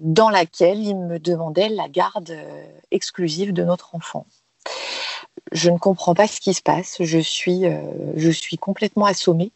dans 0.00 0.28
laquelle 0.28 0.80
il 0.82 0.96
me 0.96 1.18
demandait 1.18 1.70
la 1.70 1.88
garde 1.88 2.30
euh, 2.30 2.66
exclusive 2.90 3.52
de 3.52 3.64
notre 3.64 3.94
enfant. 3.94 4.26
Je 5.52 5.70
ne 5.70 5.78
comprends 5.78 6.14
pas 6.14 6.26
ce 6.26 6.40
qui 6.40 6.54
se 6.54 6.62
passe. 6.62 6.96
Je 7.00 7.18
suis, 7.18 7.66
euh, 7.66 7.80
je 8.16 8.30
suis 8.30 8.58
complètement 8.58 9.06
assommée. 9.06 9.52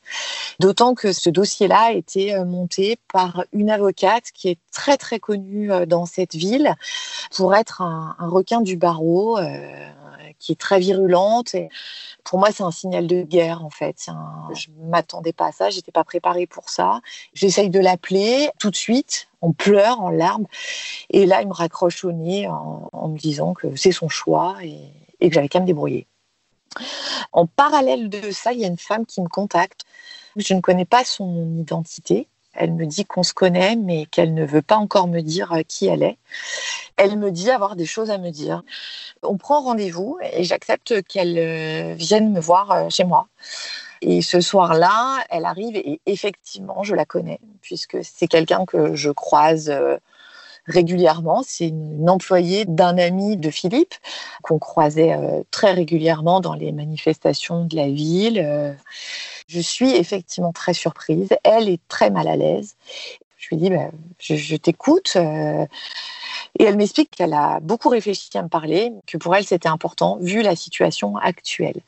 D'autant 0.60 0.94
que 0.94 1.12
ce 1.12 1.30
dossier-là 1.30 1.86
a 1.88 1.92
été 1.92 2.34
euh, 2.34 2.44
monté 2.44 2.98
par 3.12 3.44
une 3.52 3.70
avocate 3.70 4.30
qui 4.32 4.48
est 4.48 4.58
très, 4.72 4.96
très 4.96 5.18
connue 5.18 5.70
dans 5.86 6.06
cette 6.06 6.34
ville 6.34 6.74
pour 7.34 7.54
être 7.54 7.82
un, 7.82 8.14
requin 8.18 8.60
du 8.60 8.76
barreau, 8.76 9.38
qui 10.38 10.52
est 10.52 10.60
très 10.60 10.78
virulente. 10.78 11.54
Pour 12.24 12.38
moi, 12.38 12.50
c'est 12.52 12.62
un 12.62 12.70
signal 12.70 13.06
de 13.06 13.22
guerre, 13.22 13.64
en 13.64 13.70
fait. 13.70 14.04
Un... 14.08 14.48
Je 14.54 14.68
m'attendais 14.82 15.32
pas 15.32 15.46
à 15.46 15.52
ça, 15.52 15.70
j'étais 15.70 15.92
pas 15.92 16.04
préparée 16.04 16.46
pour 16.46 16.68
ça. 16.68 17.00
J'essaye 17.34 17.70
de 17.70 17.80
l'appeler 17.80 18.50
tout 18.58 18.70
de 18.70 18.76
suite, 18.76 19.28
on 19.40 19.52
pleure, 19.52 20.00
en 20.00 20.10
larmes. 20.10 20.46
Et 21.10 21.26
là, 21.26 21.42
il 21.42 21.48
me 21.48 21.54
raccroche 21.54 22.04
au 22.04 22.12
nez 22.12 22.46
en, 22.48 23.08
me 23.08 23.18
disant 23.18 23.54
que 23.54 23.74
c'est 23.76 23.92
son 23.92 24.08
choix 24.08 24.56
et 25.20 25.28
que 25.28 25.34
j'avais 25.34 25.48
qu'à 25.48 25.60
me 25.60 25.66
débrouiller. 25.66 26.06
En 27.32 27.46
parallèle 27.46 28.08
de 28.08 28.30
ça, 28.30 28.52
il 28.52 28.60
y 28.60 28.64
a 28.64 28.68
une 28.68 28.78
femme 28.78 29.06
qui 29.06 29.20
me 29.20 29.28
contacte. 29.28 29.84
Je 30.36 30.54
ne 30.54 30.60
connais 30.60 30.84
pas 30.84 31.04
son 31.04 31.56
identité. 31.58 32.28
Elle 32.54 32.72
me 32.72 32.86
dit 32.86 33.04
qu'on 33.04 33.22
se 33.22 33.34
connaît, 33.34 33.76
mais 33.76 34.06
qu'elle 34.06 34.34
ne 34.34 34.44
veut 34.44 34.62
pas 34.62 34.76
encore 34.76 35.06
me 35.06 35.20
dire 35.20 35.52
euh, 35.52 35.62
qui 35.66 35.86
elle 35.86 36.02
est. 36.02 36.18
Elle 36.96 37.16
me 37.16 37.30
dit 37.30 37.50
avoir 37.50 37.76
des 37.76 37.86
choses 37.86 38.10
à 38.10 38.18
me 38.18 38.30
dire. 38.30 38.64
On 39.22 39.36
prend 39.36 39.60
rendez-vous 39.60 40.18
et 40.32 40.42
j'accepte 40.42 41.02
qu'elle 41.02 41.38
euh, 41.38 41.94
vienne 41.94 42.32
me 42.32 42.40
voir 42.40 42.72
euh, 42.72 42.88
chez 42.90 43.04
moi. 43.04 43.28
Et 44.00 44.22
ce 44.22 44.40
soir-là, 44.40 45.24
elle 45.30 45.44
arrive 45.44 45.76
et 45.76 46.00
effectivement, 46.06 46.82
je 46.82 46.94
la 46.94 47.04
connais, 47.04 47.40
puisque 47.60 47.98
c'est 48.02 48.28
quelqu'un 48.28 48.64
que 48.64 48.94
je 48.94 49.10
croise 49.10 49.72
régulièrement. 50.68 51.42
C'est 51.44 51.68
une 51.68 52.08
employée 52.08 52.64
d'un 52.64 52.96
ami 52.98 53.36
de 53.36 53.50
Philippe 53.50 53.94
qu'on 54.42 54.58
croisait 54.58 55.16
très 55.50 55.72
régulièrement 55.72 56.40
dans 56.40 56.54
les 56.54 56.72
manifestations 56.72 57.64
de 57.64 57.74
la 57.74 57.88
ville. 57.88 58.76
Je 59.48 59.60
suis 59.60 59.90
effectivement 59.96 60.52
très 60.52 60.74
surprise. 60.74 61.30
Elle 61.42 61.68
est 61.68 61.80
très 61.88 62.10
mal 62.10 62.28
à 62.28 62.36
l'aise. 62.36 62.76
Je 63.38 63.48
lui 63.50 63.56
dis, 63.56 63.70
bah, 63.70 63.90
je, 64.18 64.56
t'écoute. 64.56 65.12
Euh, 65.16 65.66
et 66.58 66.64
elle 66.64 66.76
m'explique 66.76 67.10
qu'elle 67.10 67.32
a 67.32 67.60
beaucoup 67.60 67.88
réfléchi 67.88 68.36
à 68.36 68.42
me 68.42 68.48
parler, 68.48 68.92
que 69.06 69.16
pour 69.16 69.34
elle 69.34 69.44
c'était 69.44 69.68
important 69.68 70.18
vu 70.20 70.42
la 70.42 70.56
situation 70.56 71.16
actuelle. 71.16 71.80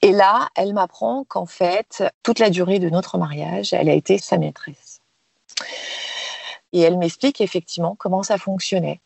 Et 0.00 0.12
là, 0.12 0.48
elle 0.56 0.72
m'apprend 0.72 1.24
qu'en 1.24 1.46
fait, 1.46 2.02
toute 2.22 2.38
la 2.38 2.50
durée 2.50 2.78
de 2.78 2.88
notre 2.88 3.18
mariage, 3.18 3.72
elle 3.72 3.88
a 3.88 3.94
été 3.94 4.18
sa 4.18 4.38
maîtresse. 4.38 5.00
Et 6.72 6.80
elle 6.80 6.96
m'explique 6.96 7.40
effectivement 7.40 7.94
comment 7.98 8.22
ça 8.22 8.38
fonctionnait. 8.38 9.00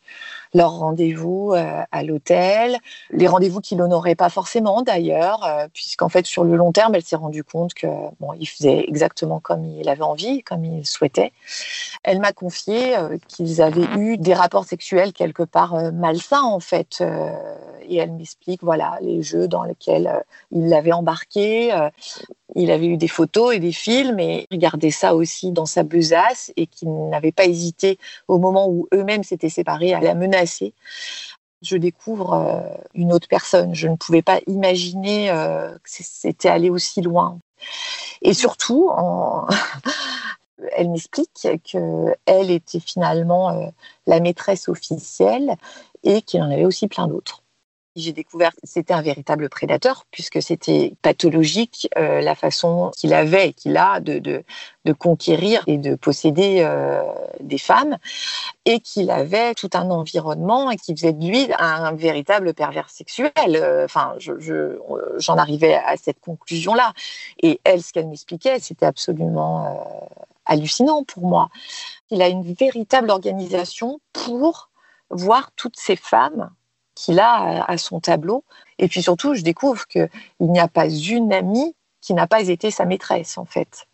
Leurs 0.53 0.71
rendez-vous 0.71 1.51
euh, 1.53 1.83
à 1.91 2.03
l'hôtel, 2.03 2.77
les 3.11 3.27
rendez-vous 3.27 3.59
qu'il 3.59 3.77
n'honorait 3.77 4.15
pas 4.15 4.29
forcément 4.29 4.81
d'ailleurs, 4.81 5.43
euh, 5.43 5.67
puisqu'en 5.73 6.07
fait 6.07 6.25
sur 6.25 6.45
le 6.45 6.55
long 6.55 6.71
terme, 6.71 6.95
elle 6.95 7.03
s'est 7.03 7.17
rendue 7.17 7.43
compte 7.43 7.73
que 7.73 7.87
bon, 8.19 8.33
faisait 8.45 8.85
exactement 8.87 9.41
comme 9.41 9.65
il 9.65 9.89
avait 9.89 10.03
envie, 10.03 10.41
comme 10.43 10.63
il 10.63 10.85
souhaitait. 10.85 11.33
Elle 12.03 12.19
m'a 12.19 12.31
confié 12.31 12.97
euh, 12.97 13.17
qu'ils 13.27 13.61
avaient 13.61 13.87
eu 13.97 14.17
des 14.17 14.33
rapports 14.33 14.65
sexuels 14.65 15.11
quelque 15.11 15.43
part 15.43 15.91
malsains 15.91 16.43
en 16.43 16.61
fait, 16.61 17.03
et 17.87 17.97
elle 17.97 18.11
m'explique 18.11 18.63
voilà 18.63 18.97
les 19.01 19.21
jeux 19.21 19.47
dans 19.47 19.63
lesquels 19.63 20.23
il 20.51 20.69
l'avait 20.69 20.93
embarqué 20.93 21.73
il 22.57 22.71
avait 22.71 22.87
eu 22.87 22.97
des 22.97 23.07
photos 23.07 23.55
et 23.55 23.59
des 23.59 23.71
films 23.71 24.19
et 24.19 24.47
regardait 24.51 24.91
ça 24.91 25.15
aussi 25.15 25.51
dans 25.51 25.67
sa 25.67 25.83
besace 25.83 26.51
et 26.57 26.65
qu'il 26.65 26.89
n'avait 27.09 27.31
pas 27.31 27.45
hésité 27.45 27.99
au 28.27 28.39
moment 28.39 28.67
où 28.67 28.87
eux-mêmes 28.93 29.23
s'étaient 29.23 29.49
séparés 29.49 29.93
à 29.93 29.99
la 29.99 30.15
menacer. 30.15 30.73
Je 31.61 31.77
découvre 31.77 32.33
euh, 32.33 32.61
une 32.93 33.13
autre 33.13 33.27
personne. 33.27 33.73
Je 33.73 33.87
ne 33.87 33.95
pouvais 33.95 34.21
pas 34.23 34.39
imaginer 34.47 35.29
euh, 35.29 35.71
que 35.75 35.89
c'était 35.89 36.49
allé 36.49 36.69
aussi 36.69 37.01
loin. 37.01 37.39
Et 38.21 38.33
surtout, 38.33 38.91
elle 40.75 40.89
m'explique 40.89 41.47
qu'elle 41.63 42.51
était 42.51 42.79
finalement 42.79 43.49
euh, 43.49 43.67
la 44.07 44.19
maîtresse 44.19 44.67
officielle 44.67 45.55
et 46.03 46.21
qu'il 46.21 46.41
en 46.41 46.51
avait 46.51 46.65
aussi 46.65 46.87
plein 46.87 47.07
d'autres. 47.07 47.43
J'ai 47.97 48.13
découvert 48.13 48.51
que 48.51 48.61
c'était 48.63 48.93
un 48.93 49.01
véritable 49.01 49.49
prédateur 49.49 50.05
puisque 50.11 50.39
c'était 50.39 50.93
pathologique 51.01 51.89
euh, 51.97 52.21
la 52.21 52.35
façon 52.35 52.91
qu'il 52.95 53.11
avait 53.11 53.49
et 53.49 53.53
qu'il 53.53 53.75
a 53.75 53.99
de, 53.99 54.19
de, 54.19 54.43
conquérir 54.93 55.63
et 55.65 55.79
de 55.79 55.95
posséder 55.95 56.59
euh, 56.59 57.01
des 57.39 57.57
femmes 57.57 57.97
et 58.65 58.81
qu'il 58.81 59.09
avait 59.09 59.55
tout 59.55 59.71
un 59.73 59.89
environnement 59.89 60.69
et 60.69 60.77
qui 60.77 60.95
faisait 60.95 61.11
de 61.11 61.25
lui 61.25 61.49
un, 61.57 61.91
véritable 61.93 62.53
pervers 62.53 62.91
sexuel. 62.91 63.31
Euh, 63.47 63.85
enfin, 63.85 64.13
j'en 64.19 64.35
je, 64.37 64.77
j'en 65.17 65.37
arrivais 65.37 65.73
à 65.73 65.97
cette 65.97 66.19
conclusion-là. 66.19 66.93
Et 67.41 67.59
elle, 67.63 67.81
ce 67.81 67.93
qu'elle 67.93 68.07
m'expliquait, 68.07 68.59
c'était 68.59 68.85
absolument 68.85 70.07
hallucinant 70.45 71.03
pour 71.03 71.23
moi. 71.23 71.49
Il 72.11 72.21
a 72.21 72.27
une 72.27 72.53
véritable 72.53 73.09
organisation 73.09 73.99
pour 74.13 74.69
voir 75.09 75.51
toutes 75.55 75.77
ces 75.77 75.95
femmes 75.95 76.51
qu'il 76.97 77.19
a 77.19 77.63
à 77.63 77.77
son 77.77 77.99
tableau. 77.99 78.43
Et 78.79 78.87
puis 78.87 79.03
surtout, 79.03 79.35
je 79.35 79.41
découvre 79.41 79.85
qu'il 79.87 80.09
n'y 80.39 80.59
a 80.59 80.67
pas 80.67 80.87
une 80.87 81.31
amie 81.31 81.75
qui 82.01 82.13
n'a 82.13 82.25
pas 82.25 82.41
été 82.41 82.71
sa 82.71 82.85
maîtresse, 82.85 83.37
en 83.37 83.45
fait. 83.45 83.87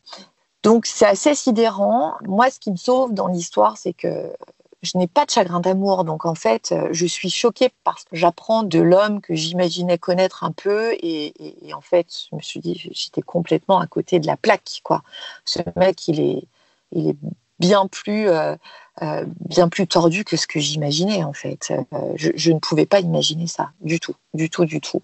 Donc 0.63 0.85
c'est 0.85 1.05
assez 1.05 1.35
sidérant. 1.35 2.13
Moi, 2.25 2.49
ce 2.49 2.59
qui 2.59 2.71
me 2.71 2.77
sauve 2.77 3.13
dans 3.13 3.27
l'histoire, 3.27 3.77
c'est 3.77 3.91
que 3.91 4.33
je 4.81 4.97
n'ai 4.97 5.07
pas 5.07 5.25
de 5.25 5.31
chagrin 5.31 5.59
d'amour. 5.59 6.05
Donc 6.05 6.25
en 6.25 6.35
fait, 6.35 6.73
je 6.91 7.05
suis 7.05 7.29
choquée 7.29 7.69
parce 7.83 8.05
que 8.05 8.15
j'apprends 8.15 8.63
de 8.63 8.79
l'homme 8.79 9.19
que 9.19 9.35
j'imaginais 9.35 9.97
connaître 9.97 10.45
un 10.45 10.51
peu. 10.53 10.93
Et, 11.01 11.33
en 11.75 11.81
fait, 11.81 12.07
je 12.29 12.35
me 12.35 12.41
suis 12.41 12.61
dit, 12.61 12.89
j'étais 12.93 13.21
complètement 13.21 13.79
à 13.79 13.87
côté 13.87 14.19
de 14.19 14.27
la 14.27 14.37
plaque. 14.37 14.79
Quoi. 14.83 15.03
Ce 15.43 15.59
mec, 15.75 16.07
est, 16.07 16.47
il 16.93 17.09
est 17.09 17.17
bien 17.63 17.87
plus, 17.87 18.27
euh, 18.27 18.55
euh, 19.01 19.25
bien 19.47 19.69
plus 19.69 19.87
tordu 19.87 20.25
que 20.25 20.35
ce 20.35 20.47
que 20.47 20.59
j'imaginais 20.59 21.23
en 21.23 21.31
fait. 21.31 21.71
Euh, 21.71 22.13
je, 22.15 22.51
ne 22.51 22.59
pouvais 22.59 22.85
pas 22.85 22.99
imaginer 22.99 23.47
ça 23.47 23.71
du 23.79 24.01
tout, 24.01 24.15
du 24.33 24.49
tout, 24.49 24.65
du 24.65 24.81
tout. 24.81 25.01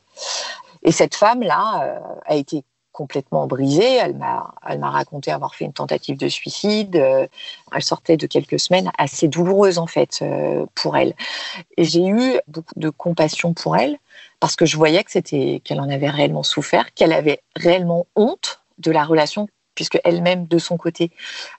Et 0.84 0.92
cette 0.92 1.16
femme-là 1.16 2.02
a 2.26 2.36
été 2.36 2.64
complètement 2.92 3.48
brisée. 3.48 3.96
Elle 3.96 4.16
m'a, 4.16 4.54
elle 4.68 4.80
m'a 4.80 4.90
raconté 4.90 5.32
avoir 5.32 5.56
fait 5.56 5.66
une 5.66 5.74
tentative 5.74 6.18
de 6.18 6.28
suicide. 6.28 6.96
elle 6.96 7.84
sortait 7.84 8.18
de 8.18 8.28
quelques 8.28 8.60
semaines 8.60 8.92
assez 8.98 9.28
douloureuses 9.28 9.78
en 9.78 9.88
fait 9.88 10.24
pour 10.76 10.96
elle. 10.96 11.16
Et 11.78 11.84
j'ai 11.84 12.06
eu 12.06 12.40
beaucoup 12.48 12.78
de 12.78 12.90
compassion 12.90 13.54
pour 13.54 13.76
elle 13.76 13.98
parce 14.40 14.56
que 14.56 14.66
je 14.66 14.78
voyais 14.78 15.04
que 15.04 15.12
c'était 15.12 15.62
qu'elle 15.66 15.82
en 15.82 15.90
avait 15.90 16.10
réellement 16.10 16.44
souffert, 16.44 16.94
qu'elle 16.94 17.14
avait 17.14 17.42
réellement 17.58 18.06
honte 18.16 18.62
de 18.78 18.92
la 18.92 19.04
relation 19.04 19.48
puisque 19.80 19.98
elle-même 20.04 20.46
de 20.46 20.58
son 20.58 20.76
côté 20.76 21.10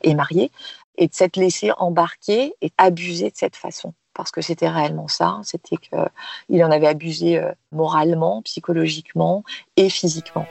est 0.03 0.13
mariée, 0.13 0.53
et 1.01 1.09
de 1.09 1.15
s'être 1.15 1.37
laissée 1.37 1.73
embarquer 1.79 2.55
et 2.61 2.71
abuser 2.79 3.31
de 3.31 3.37
cette 3.37 3.57
façon 3.57 3.95
parce 4.15 4.33
que 4.33 4.43
c'était 4.43 4.69
réellement 4.69 5.09
ça, 5.09 5.41
c'était 5.45 5.77
qu'il 5.77 6.65
en 6.65 6.71
avait 6.71 6.89
abusé 6.89 7.39
euh, 7.39 7.53
moralement, 7.73 8.43
psychologiquement 8.43 9.45
et 9.79 9.89
physiquement. 9.89 10.47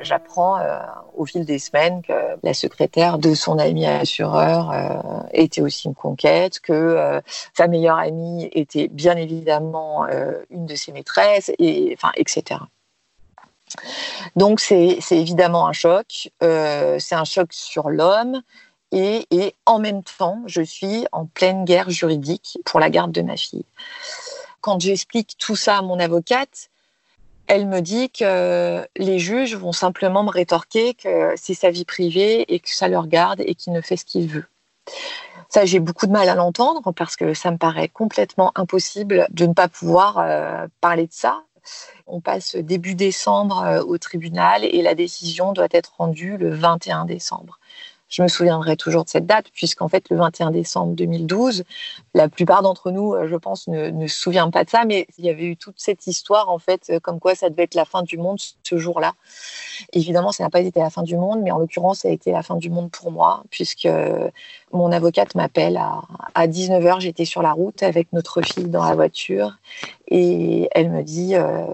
J'apprends 0.00 0.58
euh, 0.58 0.80
au 1.14 1.24
fil 1.24 1.44
des 1.44 1.60
semaines 1.60 2.02
que 2.02 2.12
la 2.42 2.52
secrétaire 2.52 3.18
de 3.18 3.34
son 3.34 3.60
ami 3.60 3.86
assureur 3.86 4.72
euh, 4.72 5.20
était 5.32 5.60
aussi 5.60 5.86
une 5.86 5.94
conquête, 5.94 6.58
que 6.58 7.20
sa 7.54 7.68
meilleure 7.68 7.98
amie 7.98 8.48
était 8.52 8.88
bien 8.88 9.16
évidemment 9.16 10.04
une 10.50 10.66
de 10.66 10.74
ses 10.74 10.90
maîtresses, 10.90 11.52
et, 11.58 11.94
enfin, 11.96 12.10
etc. 12.16 12.60
Donc 14.36 14.60
c'est 14.60 14.98
évidemment 15.10 15.66
un 15.66 15.72
choc. 15.72 16.30
c'est 16.40 17.14
un 17.14 17.24
choc 17.24 17.52
sur 17.52 17.90
l'homme, 17.90 18.42
et, 18.92 19.54
en 19.66 19.78
même 19.78 20.02
temps, 20.02 20.42
je 20.46 20.62
suis 20.62 21.06
en 21.12 21.26
pleine 21.26 21.64
guerre 21.64 21.90
juridique 21.90 22.58
pour 22.64 22.80
la 22.80 22.90
garde 22.90 23.12
de 23.12 23.22
ma 23.22 23.36
fille. 23.36 23.66
Quand 24.60 24.80
j'explique 24.80 25.36
tout 25.38 25.56
ça 25.56 25.78
à 25.78 25.82
mon 25.82 26.00
avocate, 26.00 26.70
elle 27.46 27.66
me 27.66 27.80
dit 27.80 28.10
que 28.10 28.86
les 28.96 29.18
juges 29.18 29.56
vont 29.56 29.72
simplement 29.72 30.22
me 30.22 30.30
rétorquer 30.30 30.94
que 30.94 31.34
c'est 31.36 31.54
sa 31.54 31.70
vie 31.70 31.84
privée 31.84 32.52
et 32.52 32.60
que 32.60 32.74
ça 32.74 32.88
le 32.88 32.98
regarde 32.98 33.40
et 33.40 33.54
qu'il 33.54 33.72
ne 33.72 33.80
fait 33.80 33.96
ce 33.96 34.04
qu'il 34.04 34.28
veut. 34.28 34.44
Ça, 35.48 35.64
j'ai 35.64 35.80
beaucoup 35.80 36.06
de 36.06 36.12
mal 36.12 36.28
à 36.28 36.34
l'entendre 36.34 36.92
parce 36.92 37.16
que 37.16 37.32
ça 37.32 37.50
me 37.50 37.56
paraît 37.56 37.88
complètement 37.88 38.52
impossible 38.54 39.26
de 39.30 39.46
ne 39.46 39.54
pas 39.54 39.68
pouvoir 39.68 40.18
euh, 40.18 40.66
parler 40.82 41.06
de 41.06 41.12
ça. 41.12 41.42
On 42.06 42.20
passe 42.20 42.56
début 42.56 42.94
décembre 42.94 43.62
euh, 43.62 43.82
au 43.82 43.98
tribunal 43.98 44.64
et 44.64 44.82
la 44.82 44.94
décision 44.94 45.52
doit 45.52 45.68
être 45.70 45.94
rendue 45.98 46.36
le 46.36 46.50
21 46.50 47.04
décembre 47.04 47.58
je 48.08 48.22
me 48.22 48.28
souviendrai 48.28 48.76
toujours 48.76 49.04
de 49.04 49.08
cette 49.08 49.26
date, 49.26 49.46
puisqu'en 49.52 49.88
fait, 49.88 50.08
le 50.10 50.16
21 50.16 50.50
décembre 50.50 50.94
2012, 50.94 51.64
la 52.14 52.28
plupart 52.28 52.62
d'entre 52.62 52.90
nous, 52.90 53.14
euh, 53.14 53.28
je 53.28 53.36
pense, 53.36 53.68
ne, 53.68 53.90
ne 53.90 54.06
se 54.06 54.16
souviennent 54.18 54.50
pas 54.50 54.64
de 54.64 54.70
ça, 54.70 54.84
mais 54.84 55.06
il 55.18 55.26
y 55.26 55.30
avait 55.30 55.44
eu 55.44 55.56
toute 55.56 55.78
cette 55.78 56.06
histoire, 56.06 56.48
en 56.48 56.58
fait, 56.58 56.88
euh, 56.90 57.00
comme 57.00 57.20
quoi 57.20 57.34
ça 57.34 57.50
devait 57.50 57.64
être 57.64 57.74
la 57.74 57.84
fin 57.84 58.02
du 58.02 58.16
monde 58.16 58.38
ce 58.62 58.78
jour-là. 58.78 59.12
Évidemment, 59.92 60.32
ça 60.32 60.44
n'a 60.44 60.50
pas 60.50 60.60
été 60.60 60.80
la 60.80 60.90
fin 60.90 61.02
du 61.02 61.16
monde, 61.16 61.40
mais 61.42 61.50
en 61.50 61.58
l'occurrence, 61.58 62.00
ça 62.00 62.08
a 62.08 62.10
été 62.10 62.32
la 62.32 62.42
fin 62.42 62.56
du 62.56 62.70
monde 62.70 62.90
pour 62.90 63.12
moi, 63.12 63.42
puisque 63.50 63.88
mon 64.72 64.90
avocate 64.90 65.34
m'appelle 65.34 65.76
à, 65.76 66.02
à 66.34 66.46
19h, 66.46 67.00
j'étais 67.00 67.24
sur 67.24 67.42
la 67.42 67.52
route 67.52 67.82
avec 67.82 68.12
notre 68.12 68.42
fille 68.42 68.68
dans 68.68 68.84
la 68.84 68.94
voiture, 68.94 69.58
et 70.08 70.68
elle 70.72 70.90
me 70.90 71.02
dit, 71.02 71.34
euh, 71.34 71.64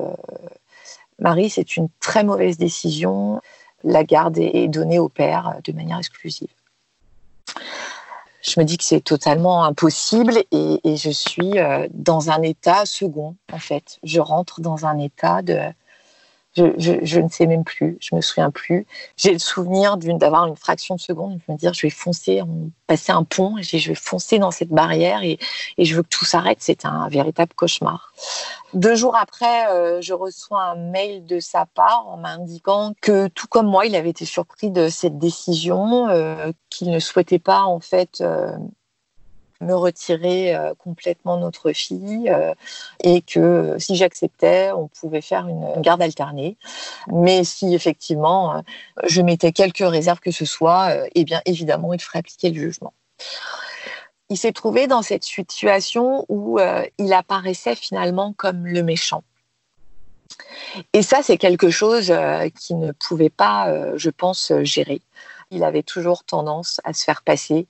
Marie, 1.18 1.48
c'est 1.48 1.76
une 1.76 1.88
très 2.00 2.24
mauvaise 2.24 2.58
décision 2.58 3.40
la 3.84 4.04
garde 4.04 4.38
est 4.38 4.68
donnée 4.68 4.98
au 4.98 5.08
père 5.08 5.58
de 5.62 5.72
manière 5.72 5.98
exclusive. 5.98 6.48
Je 8.42 8.60
me 8.60 8.64
dis 8.64 8.76
que 8.76 8.84
c'est 8.84 9.00
totalement 9.00 9.64
impossible 9.64 10.42
et, 10.50 10.96
je 10.96 11.10
suis 11.10 11.58
euh, 11.58 11.88
dans 11.92 12.30
un 12.30 12.42
état 12.42 12.84
second, 12.84 13.36
en 13.52 13.58
fait. 13.58 13.98
Je 14.02 14.20
rentre 14.20 14.60
dans 14.60 14.84
un 14.84 14.98
état 14.98 15.40
de, 15.40 15.58
je, 16.56 17.20
ne 17.20 17.28
sais 17.28 17.46
même 17.46 17.64
plus, 17.64 17.96
je 18.00 18.14
me 18.14 18.20
souviens 18.20 18.50
plus. 18.50 18.86
J'ai 19.16 19.32
le 19.32 19.38
souvenir 19.38 19.96
d'avoir 19.96 20.46
une 20.46 20.56
fraction 20.56 20.94
de 20.94 21.00
seconde, 21.00 21.38
de 21.48 21.52
me 21.52 21.58
dire 21.58 21.74
je 21.74 21.82
vais 21.82 21.90
foncer, 21.90 22.42
passer 22.86 23.12
un 23.12 23.24
pont, 23.24 23.58
et 23.58 23.62
je 23.62 23.88
vais 23.88 23.94
foncer 23.94 24.38
dans 24.38 24.50
cette 24.50 24.68
barrière 24.68 25.22
et, 25.22 25.38
je 25.78 25.96
veux 25.96 26.02
que 26.02 26.08
tout 26.08 26.24
s'arrête. 26.24 26.58
C'est 26.60 26.84
un 26.84 27.08
véritable 27.08 27.52
cauchemar. 27.54 28.12
Deux 28.72 28.94
jours 28.94 29.16
après, 29.16 29.68
euh, 29.68 30.00
je 30.00 30.14
reçois 30.14 30.62
un 30.62 30.76
mail 30.76 31.26
de 31.26 31.40
sa 31.40 31.66
part 31.66 32.06
en 32.08 32.16
m'indiquant 32.16 32.92
que 33.00 33.28
tout 33.28 33.46
comme 33.46 33.66
moi, 33.66 33.86
il 33.86 33.94
avait 33.94 34.10
été 34.10 34.24
surpris 34.24 34.70
de 34.70 34.88
cette 34.88 35.18
décision, 35.18 36.08
euh, 36.08 36.52
qu'il 36.70 36.90
ne 36.90 36.98
souhaitait 36.98 37.38
pas 37.38 37.62
en 37.62 37.80
fait 37.80 38.20
euh, 38.20 38.50
me 39.64 39.74
retirer 39.74 40.54
euh, 40.54 40.74
complètement 40.78 41.36
notre 41.38 41.72
fille 41.72 42.28
euh, 42.28 42.54
et 43.02 43.22
que 43.22 43.76
si 43.78 43.96
j'acceptais, 43.96 44.70
on 44.72 44.88
pouvait 44.88 45.20
faire 45.20 45.48
une 45.48 45.80
garde 45.80 46.02
alternée. 46.02 46.56
Mais 47.08 47.44
si 47.44 47.74
effectivement 47.74 48.56
euh, 48.56 48.60
je 49.08 49.22
mettais 49.22 49.52
quelques 49.52 49.78
réserves 49.78 50.20
que 50.20 50.30
ce 50.30 50.44
soit, 50.44 50.94
eh 51.14 51.24
bien 51.24 51.40
évidemment, 51.46 51.92
il 51.92 52.00
ferait 52.00 52.20
appliquer 52.20 52.50
le 52.50 52.60
jugement. 52.60 52.92
Il 54.30 54.38
s'est 54.38 54.52
trouvé 54.52 54.86
dans 54.86 55.02
cette 55.02 55.24
situation 55.24 56.24
où 56.28 56.58
il 56.98 57.12
apparaissait 57.12 57.74
finalement 57.74 58.32
comme 58.32 58.66
le 58.66 58.82
méchant. 58.82 59.22
Et 60.92 61.02
ça, 61.02 61.22
c'est 61.22 61.36
quelque 61.36 61.70
chose 61.70 62.12
qu'il 62.58 62.78
ne 62.78 62.92
pouvait 62.92 63.30
pas, 63.30 63.96
je 63.96 64.10
pense, 64.10 64.50
gérer. 64.62 65.02
Il 65.50 65.62
avait 65.62 65.82
toujours 65.82 66.24
tendance 66.24 66.80
à 66.84 66.94
se 66.94 67.04
faire 67.04 67.22
passer 67.22 67.66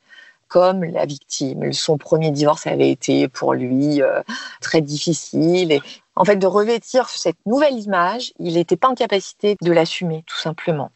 comme 0.48 0.84
la 0.84 1.06
victime. 1.06 1.72
Son 1.72 1.98
premier 1.98 2.30
divorce 2.30 2.66
avait 2.66 2.90
été 2.90 3.28
pour 3.28 3.54
lui 3.54 4.02
euh, 4.02 4.22
très 4.60 4.80
difficile. 4.80 5.72
Et 5.72 5.82
en 6.16 6.24
fait, 6.24 6.36
de 6.36 6.46
revêtir 6.46 7.08
cette 7.08 7.38
nouvelle 7.46 7.78
image, 7.78 8.32
il 8.38 8.54
n'était 8.54 8.76
pas 8.76 8.88
en 8.88 8.94
capacité 8.94 9.56
de 9.60 9.72
l'assumer, 9.72 10.24
tout 10.26 10.38
simplement. 10.38 10.90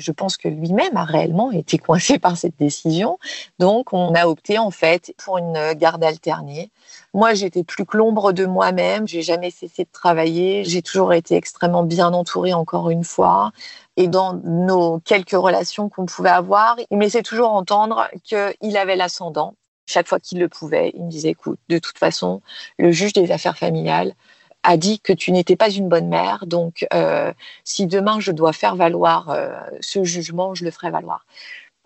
Je 0.00 0.12
pense 0.12 0.36
que 0.36 0.48
lui-même 0.48 0.96
a 0.96 1.04
réellement 1.04 1.52
été 1.52 1.78
coincé 1.78 2.18
par 2.18 2.36
cette 2.36 2.56
décision. 2.58 3.18
Donc, 3.58 3.92
on 3.92 4.14
a 4.14 4.26
opté 4.26 4.58
en 4.58 4.70
fait 4.70 5.14
pour 5.18 5.38
une 5.38 5.74
garde 5.74 6.02
alternée. 6.02 6.70
Moi, 7.14 7.34
j'étais 7.34 7.64
plus 7.64 7.84
que 7.84 7.96
l'ombre 7.96 8.32
de 8.32 8.46
moi-même. 8.46 9.06
J'ai 9.06 9.22
jamais 9.22 9.50
cessé 9.50 9.84
de 9.84 9.90
travailler. 9.92 10.64
J'ai 10.64 10.82
toujours 10.82 11.12
été 11.12 11.36
extrêmement 11.36 11.82
bien 11.82 12.12
entourée, 12.12 12.54
encore 12.54 12.90
une 12.90 13.04
fois. 13.04 13.52
Et 13.96 14.08
dans 14.08 14.34
nos 14.44 15.00
quelques 15.00 15.30
relations 15.32 15.88
qu'on 15.88 16.06
pouvait 16.06 16.30
avoir, 16.30 16.76
il 16.90 16.96
me 16.96 17.02
laissait 17.04 17.22
toujours 17.22 17.50
entendre 17.50 18.08
qu'il 18.24 18.76
avait 18.76 18.96
l'ascendant. 18.96 19.54
Chaque 19.86 20.08
fois 20.08 20.20
qu'il 20.20 20.38
le 20.38 20.48
pouvait, 20.48 20.92
il 20.94 21.04
me 21.04 21.10
disait, 21.10 21.30
écoute, 21.30 21.58
de 21.68 21.78
toute 21.78 21.98
façon, 21.98 22.42
le 22.78 22.92
juge 22.92 23.12
des 23.12 23.32
affaires 23.32 23.58
familiales 23.58 24.14
a 24.62 24.76
dit 24.76 25.00
que 25.00 25.12
tu 25.12 25.32
n'étais 25.32 25.56
pas 25.56 25.70
une 25.70 25.88
bonne 25.88 26.08
mère. 26.08 26.46
Donc, 26.46 26.86
euh, 26.92 27.32
si 27.64 27.86
demain 27.86 28.20
je 28.20 28.32
dois 28.32 28.52
faire 28.52 28.76
valoir 28.76 29.30
euh, 29.30 29.54
ce 29.80 30.04
jugement, 30.04 30.54
je 30.54 30.64
le 30.64 30.70
ferai 30.70 30.90
valoir. 30.90 31.24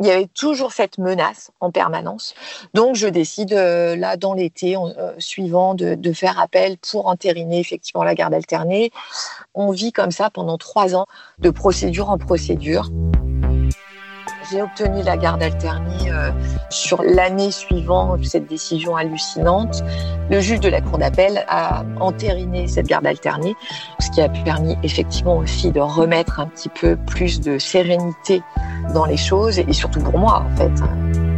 Il 0.01 0.07
y 0.07 0.11
avait 0.11 0.27
toujours 0.27 0.73
cette 0.73 0.99
menace 0.99 1.53
en 1.61 1.71
permanence. 1.71 2.35
Donc, 2.75 2.97
je 2.97 3.07
décide 3.07 3.53
euh, 3.53 3.95
là 3.95 4.17
dans 4.17 4.35
l'été 4.35 4.77
suivant 5.19 5.75
de, 5.75 5.95
de, 5.95 6.13
faire 6.13 6.41
appel 6.41 6.79
pour 6.79 7.07
entériner 7.07 7.61
effectivement 7.61 8.03
la 8.03 8.17
garde 8.17 8.35
alternée. 8.35 8.91
On 9.55 9.71
vit 9.71 9.93
comme 9.93 10.11
ça 10.11 10.31
pendant 10.31 10.59
trois 10.59 10.97
ans, 10.97 11.07
de 11.39 11.51
procédure 11.51 12.11
en 12.11 12.19
procédure. 12.19 12.91
J'ai 14.55 14.63
obtenu 14.63 15.03
la 15.03 15.17
garde 15.17 15.43
alternée 15.43 16.13
euh, 16.13 16.31
sur 16.71 17.03
l'année 17.03 17.51
suivant 17.51 18.17
cette 18.23 18.47
décision 18.47 18.95
hallucinante. 18.95 19.83
Le 20.31 20.39
juge 20.39 20.61
de 20.61 20.69
la 20.69 20.81
Cour 20.81 20.99
d'appel 20.99 21.45
a 21.49 21.83
entériné 21.99 22.69
cette 22.69 22.87
garde 22.87 23.05
alternée, 23.05 23.57
ce 23.99 24.13
qui 24.13 24.21
a 24.21 24.29
permis 24.29 24.77
effectivement 24.85 25.39
aussi 25.39 25.73
de 25.73 25.81
remettre 25.81 26.39
un 26.39 26.47
petit 26.47 26.69
peu 26.69 26.95
plus 26.95 27.41
de 27.41 27.59
sérénité 27.59 28.43
dans 28.95 29.07
les 29.07 29.17
choses 29.17 29.59
et 29.59 29.73
surtout 29.73 29.99
pour 29.99 30.19
moi 30.19 30.47
en 30.49 30.57
fait. 30.57 31.34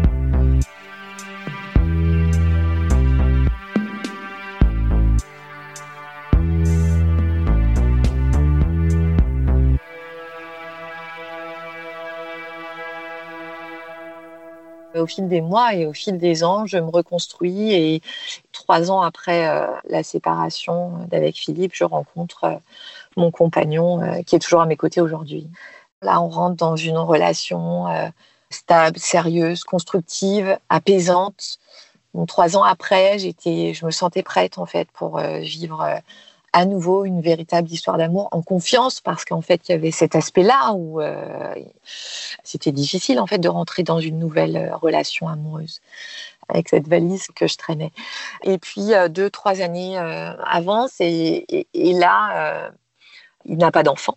Au 14.98 15.06
fil 15.06 15.28
des 15.28 15.40
mois 15.40 15.74
et 15.74 15.86
au 15.86 15.92
fil 15.92 16.18
des 16.18 16.44
ans, 16.44 16.66
je 16.66 16.78
me 16.78 16.90
reconstruis 16.90 17.72
et 17.72 18.02
trois 18.52 18.90
ans 18.90 19.02
après 19.02 19.48
euh, 19.48 19.66
la 19.88 20.02
séparation 20.02 21.06
d'avec 21.08 21.36
Philippe, 21.36 21.72
je 21.74 21.84
rencontre 21.84 22.44
euh, 22.44 22.56
mon 23.16 23.30
compagnon 23.30 24.02
euh, 24.02 24.22
qui 24.22 24.36
est 24.36 24.38
toujours 24.38 24.60
à 24.60 24.66
mes 24.66 24.76
côtés 24.76 25.00
aujourd'hui. 25.00 25.48
Là, 26.02 26.20
on 26.20 26.28
rentre 26.28 26.56
dans 26.56 26.76
une 26.76 26.98
relation 26.98 27.86
stable, 28.50 28.98
sérieuse, 28.98 29.64
constructive, 29.64 30.58
apaisante. 30.68 31.58
trois 32.28 32.56
ans 32.56 32.62
après, 32.62 33.18
j'étais, 33.18 33.72
je 33.72 33.86
me 33.86 33.90
sentais 33.90 34.22
prête 34.22 34.58
en 34.58 34.66
fait 34.66 34.88
pour 34.92 35.18
vivre 35.18 36.02
à 36.56 36.64
nouveau 36.64 37.04
une 37.04 37.20
véritable 37.20 37.68
histoire 37.68 37.98
d'amour 37.98 38.30
en 38.32 38.40
confiance 38.40 39.02
parce 39.02 39.26
qu'en 39.26 39.42
fait 39.42 39.68
il 39.68 39.72
y 39.72 39.74
avait 39.74 39.90
cet 39.90 40.16
aspect-là 40.16 40.72
où 40.72 41.02
euh, 41.02 41.54
c'était 42.44 42.72
difficile 42.72 43.20
en 43.20 43.26
fait 43.26 43.36
de 43.36 43.48
rentrer 43.50 43.82
dans 43.82 44.00
une 44.00 44.18
nouvelle 44.18 44.56
euh, 44.56 44.74
relation 44.74 45.28
amoureuse 45.28 45.82
avec 46.48 46.70
cette 46.70 46.88
valise 46.88 47.26
que 47.34 47.46
je 47.46 47.58
traînais. 47.58 47.92
Et 48.42 48.56
puis 48.56 48.94
euh, 48.94 49.08
deux 49.08 49.28
trois 49.28 49.60
années 49.60 49.98
avancent 49.98 50.96
et, 51.00 51.66
là 51.74 52.70
il 53.44 53.58
n'a 53.58 53.70
pas 53.70 53.82
d'enfant. 53.82 54.16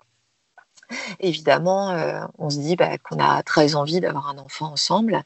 Évidemment, 1.19 1.93
on 2.38 2.49
se 2.49 2.58
dit 2.58 2.75
bah, 2.75 2.97
qu'on 2.97 3.19
a 3.19 3.43
très 3.43 3.75
envie 3.75 3.99
d'avoir 3.99 4.30
un 4.30 4.38
enfant 4.38 4.71
ensemble. 4.71 5.23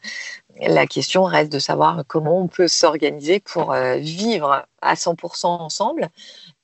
La 0.59 0.87
question 0.87 1.23
reste 1.23 1.53
de 1.53 1.59
savoir 1.59 2.03
comment 2.07 2.39
on 2.39 2.47
peut 2.47 2.67
s'organiser 2.67 3.39
pour 3.39 3.73
vivre 3.73 4.65
à 4.81 4.95
100% 4.95 5.45
ensemble 5.45 6.09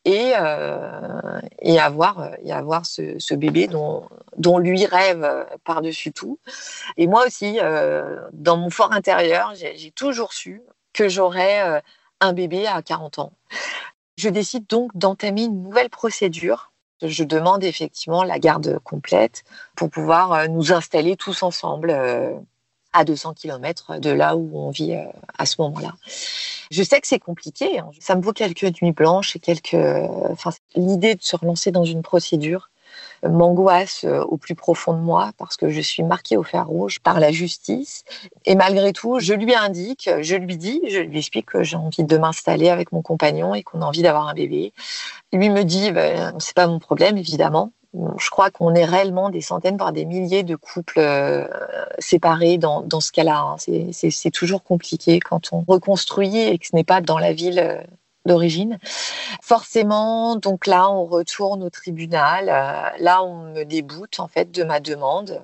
et, 0.06 0.34
euh, 0.40 1.40
et 1.62 1.80
avoir, 1.80 2.32
et 2.44 2.52
avoir 2.52 2.86
ce, 2.86 3.34
bébé 3.34 3.68
dont, 3.68 4.58
lui 4.58 4.86
rêve 4.86 5.48
par-dessus 5.64 6.12
tout. 6.12 6.40
Et 6.98 7.08
moi 7.08 7.26
aussi, 7.26 7.60
euh, 7.62 8.22
dans 8.34 8.58
mon 8.58 8.70
fort 8.70 8.92
intérieur, 8.92 9.54
j'ai 9.56 9.92
toujours 9.92 10.34
su 10.34 10.62
que 10.94 11.10
j'aurais 11.10 11.62
euh, 11.68 11.80
un 12.20 12.34
bébé 12.34 12.68
à 12.68 12.82
40 12.82 13.20
ans. 13.20 13.34
Je 14.18 14.30
décide 14.30 14.68
donc 14.68 14.92
d'entamer 14.96 15.44
une 15.44 15.64
nouvelle 15.64 15.90
procédure. 15.90 16.72
Je 17.02 17.24
demande 17.24 17.64
effectivement 17.64 18.24
la 18.24 18.40
garde 18.40 18.80
complète 18.80 19.44
pour 19.76 19.90
pouvoir 19.90 20.34
euh, 20.34 20.48
nous 20.48 20.74
installer 20.74 21.16
tous 21.16 21.44
ensemble 21.44 21.92
euh, 21.92 22.34
à 22.94 23.04
200 23.06 23.34
km 23.34 24.00
de 24.00 24.10
là 24.10 24.36
où 24.36 24.50
on 24.54 24.70
vit 24.72 24.94
euh, 24.96 25.04
à 25.38 25.46
ce 25.46 25.56
moment-là. 25.62 25.94
Je 26.72 26.84
sais 26.84 27.00
que 27.02 27.08
c'est 27.08 27.20
compliqué. 27.20 27.80
hein. 27.80 27.90
Ça 28.00 28.16
me 28.16 28.22
vaut 28.22 28.34
quelques 28.34 28.82
nuits 28.82 28.92
blanches 28.92 29.36
et 29.36 29.40
quelques. 29.40 29.76
Enfin, 30.30 30.52
l'idée 30.76 31.16
de 31.16 31.22
se 31.22 31.36
relancer 31.36 31.72
dans 31.72 31.84
une 31.86 32.02
procédure 32.02 32.70
euh, 33.26 33.30
m'angoisse 33.30 34.04
euh, 34.06 34.22
au 34.24 34.38
plus 34.38 34.56
profond 34.56 34.94
de 34.94 35.00
moi 35.00 35.32
parce 35.38 35.58
que 35.58 35.70
je 35.70 35.82
suis 35.82 36.04
marquée 36.04 36.38
au 36.38 36.44
fer 36.44 36.68
rouge 36.68 37.00
par 37.00 37.20
la 37.20 37.32
justice. 37.32 38.04
Et 38.46 38.56
malgré 38.56 38.94
tout, 38.94 39.20
je 39.20 39.34
lui 39.34 39.54
indique, 39.56 40.10
je 40.22 40.36
lui 40.36 40.58
dis, 40.58 40.82
je 40.88 41.00
lui 41.00 41.20
explique 41.20 41.48
que 41.48 41.64
j'ai 41.64 41.76
envie 41.76 42.04
de 42.04 42.18
m'installer 42.18 42.70
avec 42.70 42.92
mon 42.92 43.02
compagnon 43.02 43.56
et 43.56 43.64
qu'on 43.64 43.82
a 43.82 43.86
envie 43.86 44.02
d'avoir 44.02 44.28
un 44.28 44.34
bébé. 44.34 44.74
Lui 45.34 45.50
me 45.50 45.64
dit, 45.64 45.92
ben, 45.92 46.34
c'est 46.40 46.56
pas 46.56 46.68
mon 46.68 46.80
problème, 46.80 47.18
évidemment. 47.18 47.72
Je 47.94 48.30
crois 48.30 48.52
qu'on 48.52 48.76
est 48.76 48.86
réellement 48.86 49.30
des 49.30 49.42
centaines, 49.42 49.78
voire 49.78 49.92
des 49.92 50.06
milliers 50.06 50.44
de 50.44 50.56
couples 50.56 51.00
euh, 51.00 51.48
séparés 51.98 52.60
dans, 52.60 52.88
ce 53.00 53.12
cas-là. 53.12 53.40
hein. 53.40 53.56
C'est 53.58 54.32
toujours 54.32 54.64
compliqué 54.64 55.20
quand 55.20 55.52
on 55.52 55.64
reconstruit 55.68 56.38
et 56.38 56.60
que 56.60 56.68
ce 56.68 56.76
n'est 56.76 56.84
pas 56.84 57.02
dans 57.02 57.18
la 57.18 57.34
ville 57.34 57.60
euh, 57.60 57.82
d'origine. 58.26 58.78
Forcément, 59.42 60.36
donc 60.36 60.68
là, 60.68 60.92
on 60.92 61.06
retourne 61.06 61.64
au 61.64 61.72
tribunal. 61.72 62.50
Euh, 62.50 62.98
là, 63.00 63.24
on 63.24 63.54
me 63.54 63.64
déboute 63.64 64.20
en 64.20 64.28
fait 64.28 64.52
de 64.52 64.64
ma 64.64 64.80
demande. 64.80 65.42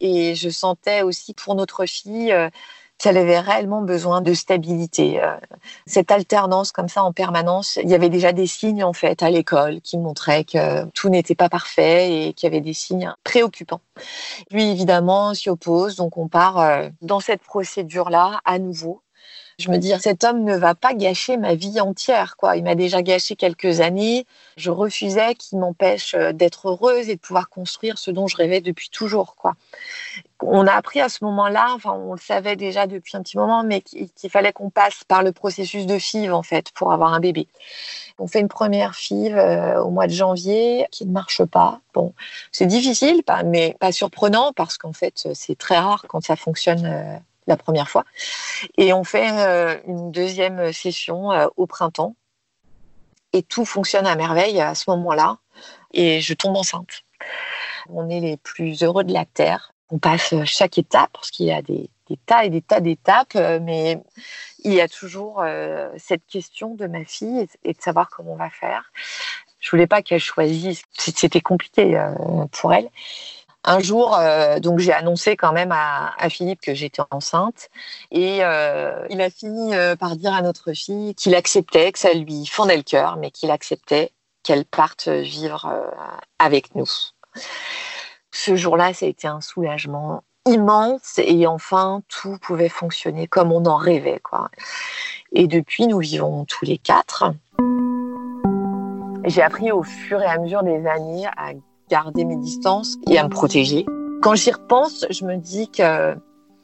Et 0.00 0.34
je 0.34 0.50
sentais 0.50 1.02
aussi 1.02 1.32
pour 1.32 1.54
notre 1.54 1.86
fille 1.86 2.34
qu'elle 2.98 3.16
avait 3.16 3.38
réellement 3.38 3.82
besoin 3.82 4.20
de 4.20 4.34
stabilité. 4.34 5.22
Euh, 5.22 5.36
cette 5.86 6.10
alternance 6.10 6.72
comme 6.72 6.88
ça 6.88 7.04
en 7.04 7.12
permanence, 7.12 7.78
il 7.82 7.88
y 7.88 7.94
avait 7.94 8.08
déjà 8.08 8.32
des 8.32 8.46
signes 8.46 8.84
en 8.84 8.92
fait 8.92 9.22
à 9.22 9.30
l'école 9.30 9.80
qui 9.80 9.98
montraient 9.98 10.44
que 10.44 10.84
tout 10.90 11.08
n'était 11.08 11.36
pas 11.36 11.48
parfait 11.48 12.28
et 12.28 12.32
qu'il 12.32 12.48
y 12.48 12.52
avait 12.52 12.60
des 12.60 12.74
signes 12.74 13.12
préoccupants. 13.24 13.80
Lui 14.50 14.64
évidemment 14.64 15.34
s'y 15.34 15.48
oppose, 15.48 15.96
donc 15.96 16.16
on 16.16 16.28
part 16.28 16.58
euh, 16.58 16.88
dans 17.00 17.20
cette 17.20 17.42
procédure-là 17.42 18.40
à 18.44 18.58
nouveau. 18.58 19.02
Je 19.58 19.72
me 19.72 19.78
dis, 19.78 19.92
cet 19.98 20.22
homme 20.22 20.44
ne 20.44 20.56
va 20.56 20.76
pas 20.76 20.94
gâcher 20.94 21.36
ma 21.36 21.56
vie 21.56 21.80
entière, 21.80 22.36
quoi. 22.36 22.56
Il 22.56 22.62
m'a 22.62 22.76
déjà 22.76 23.02
gâché 23.02 23.34
quelques 23.34 23.80
années. 23.80 24.24
Je 24.56 24.70
refusais 24.70 25.34
qu'il 25.34 25.58
m'empêche 25.58 26.14
euh, 26.14 26.32
d'être 26.32 26.68
heureuse 26.68 27.08
et 27.08 27.16
de 27.16 27.20
pouvoir 27.20 27.48
construire 27.48 27.98
ce 27.98 28.12
dont 28.12 28.28
je 28.28 28.36
rêvais 28.36 28.60
depuis 28.60 28.88
toujours, 28.88 29.34
quoi. 29.34 29.54
On 30.40 30.64
a 30.68 30.72
appris 30.72 31.00
à 31.00 31.08
ce 31.08 31.24
moment-là, 31.24 31.72
enfin, 31.74 31.90
on 31.90 32.12
le 32.12 32.20
savait 32.20 32.54
déjà 32.54 32.86
depuis 32.86 33.16
un 33.16 33.22
petit 33.22 33.36
moment, 33.36 33.64
mais 33.64 33.80
qu'il 33.80 34.30
fallait 34.30 34.52
qu'on 34.52 34.70
passe 34.70 35.02
par 35.02 35.24
le 35.24 35.32
processus 35.32 35.86
de 35.86 35.98
FIV, 35.98 36.32
en 36.32 36.44
fait, 36.44 36.70
pour 36.70 36.92
avoir 36.92 37.12
un 37.12 37.18
bébé. 37.18 37.48
On 38.20 38.28
fait 38.28 38.38
une 38.38 38.48
première 38.48 38.94
FIV 38.94 39.36
euh, 39.36 39.82
au 39.82 39.90
mois 39.90 40.06
de 40.06 40.12
janvier 40.12 40.86
qui 40.92 41.04
ne 41.04 41.10
marche 41.10 41.44
pas. 41.44 41.80
Bon, 41.94 42.14
c'est 42.52 42.66
difficile, 42.66 43.22
mais 43.46 43.76
pas 43.80 43.90
surprenant 43.90 44.52
parce 44.52 44.78
qu'en 44.78 44.92
fait, 44.92 45.28
c'est 45.34 45.58
très 45.58 45.78
rare 45.78 46.04
quand 46.08 46.24
ça 46.24 46.36
fonctionne 46.36 46.86
euh, 46.86 47.16
la 47.48 47.56
première 47.56 47.88
fois. 47.88 48.04
Et 48.76 48.92
on 48.92 49.02
fait 49.02 49.30
euh, 49.32 49.76
une 49.86 50.12
deuxième 50.12 50.72
session 50.72 51.32
euh, 51.32 51.48
au 51.56 51.66
printemps. 51.66 52.14
Et 53.32 53.42
tout 53.42 53.64
fonctionne 53.64 54.06
à 54.06 54.14
merveille 54.14 54.60
à 54.60 54.74
ce 54.74 54.88
moment-là. 54.90 55.38
Et 55.92 56.20
je 56.20 56.34
tombe 56.34 56.56
enceinte. 56.56 57.02
On 57.88 58.08
est 58.08 58.20
les 58.20 58.36
plus 58.36 58.82
heureux 58.82 59.04
de 59.04 59.12
la 59.12 59.24
Terre. 59.24 59.72
On 59.90 59.98
passe 59.98 60.34
chaque 60.44 60.78
étape, 60.78 61.10
parce 61.12 61.30
qu'il 61.30 61.46
y 61.46 61.52
a 61.52 61.62
des, 61.62 61.88
des 62.08 62.18
tas 62.26 62.44
et 62.44 62.50
des 62.50 62.60
tas 62.60 62.80
d'étapes, 62.80 63.36
euh, 63.36 63.58
mais 63.60 63.98
il 64.64 64.74
y 64.74 64.80
a 64.80 64.88
toujours 64.88 65.42
cette 65.98 66.26
question 66.26 66.74
de 66.74 66.86
ma 66.86 67.04
fille 67.04 67.46
et, 67.64 67.72
de 67.72 67.80
savoir 67.80 68.10
comment 68.10 68.32
on 68.32 68.36
va 68.36 68.50
faire. 68.50 68.92
Je 69.60 69.70
voulais 69.70 69.86
pas 69.86 70.02
qu'elle 70.02 70.20
choisisse. 70.20 70.82
C'était 70.92 71.40
compliqué 71.40 71.96
pour 72.50 72.74
elle. 72.74 72.90
Un 73.64 73.80
jour, 73.80 74.16
euh, 74.16 74.60
donc 74.60 74.78
j'ai 74.78 74.92
annoncé 74.92 75.36
quand 75.36 75.52
même 75.52 75.72
à, 75.72 76.28
Philippe 76.30 76.60
que 76.60 76.74
j'étais 76.74 77.02
enceinte 77.10 77.68
et 78.10 78.44
euh, 78.44 79.06
il 79.10 79.20
a 79.20 79.30
fini 79.30 79.74
euh, 79.74 79.96
par 79.96 80.16
dire 80.16 80.32
à 80.32 80.42
notre 80.42 80.72
fille 80.72 81.14
qu'il 81.14 81.34
acceptait, 81.34 81.92
que 81.92 81.98
ça 81.98 82.12
lui 82.12 82.46
fendait 82.46 82.76
le 82.76 82.82
cœur, 82.82 83.16
mais 83.16 83.30
qu'il 83.30 83.50
acceptait 83.50 84.12
qu'elle 84.42 84.64
parte 84.64 85.08
vivre 85.08 85.70
avec 86.38 86.74
nous. 86.74 86.88
Ce 88.30 88.56
jour-là, 88.56 88.94
ça 88.94 89.06
a 89.06 89.08
été 89.08 89.26
un 89.26 89.40
soulagement 89.40 90.22
immense 90.46 91.18
et 91.18 91.46
enfin 91.46 92.02
tout 92.08 92.38
pouvait 92.40 92.68
fonctionner 92.68 93.26
comme 93.26 93.52
on 93.52 93.66
en 93.66 93.76
rêvait, 93.76 94.20
quoi. 94.20 94.50
Et 95.32 95.46
depuis, 95.46 95.86
nous 95.86 95.98
vivons 95.98 96.44
tous 96.46 96.64
les 96.64 96.78
quatre. 96.78 97.32
J'ai 99.24 99.42
appris 99.42 99.72
au 99.72 99.82
fur 99.82 100.22
et 100.22 100.26
à 100.26 100.38
mesure 100.38 100.62
des 100.62 100.86
années 100.86 101.26
à 101.36 101.52
garder 101.88 102.24
mes 102.24 102.36
distances 102.36 102.98
et 103.10 103.18
à 103.18 103.24
me 103.24 103.28
protéger. 103.28 103.86
Quand 104.22 104.34
j'y 104.34 104.50
repense, 104.50 105.06
je 105.10 105.24
me 105.24 105.36
dis 105.36 105.68
que 105.68 106.16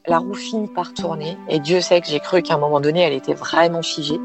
la 0.07 0.17
roue 0.19 0.33
finit 0.33 0.67
par 0.67 0.93
tourner 0.93 1.37
et 1.49 1.59
Dieu 1.59 1.81
sait 1.81 2.01
que 2.01 2.07
j'ai 2.07 2.19
cru 2.19 2.41
qu'à 2.41 2.55
un 2.55 2.57
moment 2.57 2.79
donné, 2.79 3.01
elle 3.01 3.13
était 3.13 3.33
vraiment 3.33 3.81
figée. 3.81 4.19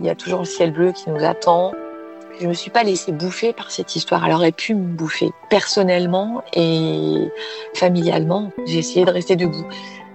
Il 0.00 0.06
y 0.06 0.10
a 0.10 0.14
toujours 0.14 0.40
le 0.40 0.44
ciel 0.44 0.72
bleu 0.72 0.92
qui 0.92 1.10
nous 1.10 1.24
attend. 1.24 1.72
Je 2.40 2.48
me 2.48 2.54
suis 2.54 2.70
pas 2.70 2.82
laissée 2.82 3.12
bouffer 3.12 3.52
par 3.52 3.70
cette 3.70 3.94
histoire. 3.94 4.26
Elle 4.26 4.32
aurait 4.32 4.52
pu 4.52 4.74
me 4.74 4.86
bouffer 4.96 5.30
personnellement 5.50 6.42
et 6.54 7.28
familialement. 7.74 8.50
J'ai 8.66 8.78
essayé 8.78 9.04
de 9.04 9.10
rester 9.10 9.36
debout. 9.36 9.66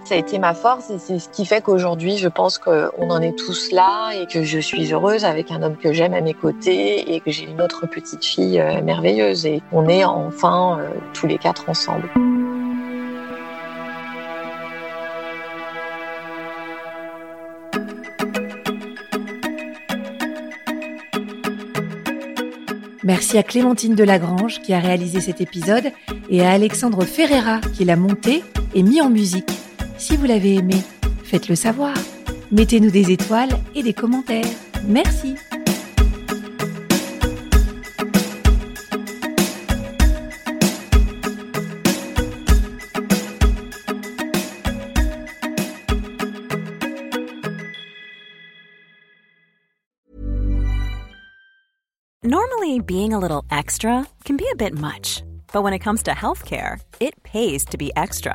Ça 0.08 0.14
a 0.14 0.18
été 0.18 0.38
ma 0.38 0.54
force 0.54 0.88
et 0.88 0.98
c'est 0.98 1.18
ce 1.18 1.28
qui 1.28 1.44
fait 1.44 1.60
qu'aujourd'hui, 1.60 2.16
je 2.16 2.28
pense 2.28 2.56
qu'on 2.56 3.10
en 3.10 3.20
est 3.20 3.36
tous 3.36 3.70
là 3.72 4.12
et 4.12 4.26
que 4.26 4.42
je 4.42 4.58
suis 4.58 4.90
heureuse 4.90 5.26
avec 5.26 5.50
un 5.50 5.62
homme 5.62 5.76
que 5.76 5.92
j'aime 5.92 6.14
à 6.14 6.22
mes 6.22 6.32
côtés 6.32 7.14
et 7.14 7.20
que 7.20 7.30
j'ai 7.30 7.44
une 7.44 7.60
autre 7.60 7.86
petite 7.86 8.24
fille 8.24 8.58
euh, 8.58 8.80
merveilleuse 8.80 9.44
et 9.44 9.60
on 9.70 9.86
est 9.86 10.06
enfin 10.06 10.78
euh, 10.80 10.88
tous 11.12 11.26
les 11.26 11.36
quatre 11.36 11.68
ensemble. 11.68 12.08
Merci 23.04 23.36
à 23.36 23.42
Clémentine 23.42 23.94
Delagrange 23.94 24.62
qui 24.62 24.72
a 24.72 24.78
réalisé 24.78 25.20
cet 25.20 25.42
épisode 25.42 25.92
et 26.30 26.46
à 26.46 26.52
Alexandre 26.52 27.04
Ferreira 27.04 27.60
qui 27.74 27.84
l'a 27.84 27.96
monté 27.96 28.42
et 28.74 28.82
mis 28.82 29.02
en 29.02 29.10
musique. 29.10 29.57
Si 29.98 30.16
vous 30.16 30.26
l'avez 30.26 30.54
aimé, 30.54 30.76
faites-le 31.24 31.56
savoir. 31.56 31.94
Mettez-nous 32.52 32.90
des 32.90 33.10
étoiles 33.10 33.50
et 33.74 33.82
des 33.82 33.92
commentaires. 33.92 34.46
Merci. 34.86 35.34
Normally, 52.22 52.78
being 52.80 53.12
a 53.12 53.18
little 53.18 53.44
extra 53.50 54.06
can 54.24 54.36
be 54.36 54.46
a 54.52 54.56
bit 54.56 54.78
much, 54.78 55.22
but 55.52 55.62
when 55.62 55.72
it 55.72 55.80
comes 55.80 56.02
to 56.04 56.12
healthcare, 56.12 56.80
it 57.00 57.20
pays 57.24 57.64
to 57.66 57.76
be 57.78 57.90
extra. 57.96 58.34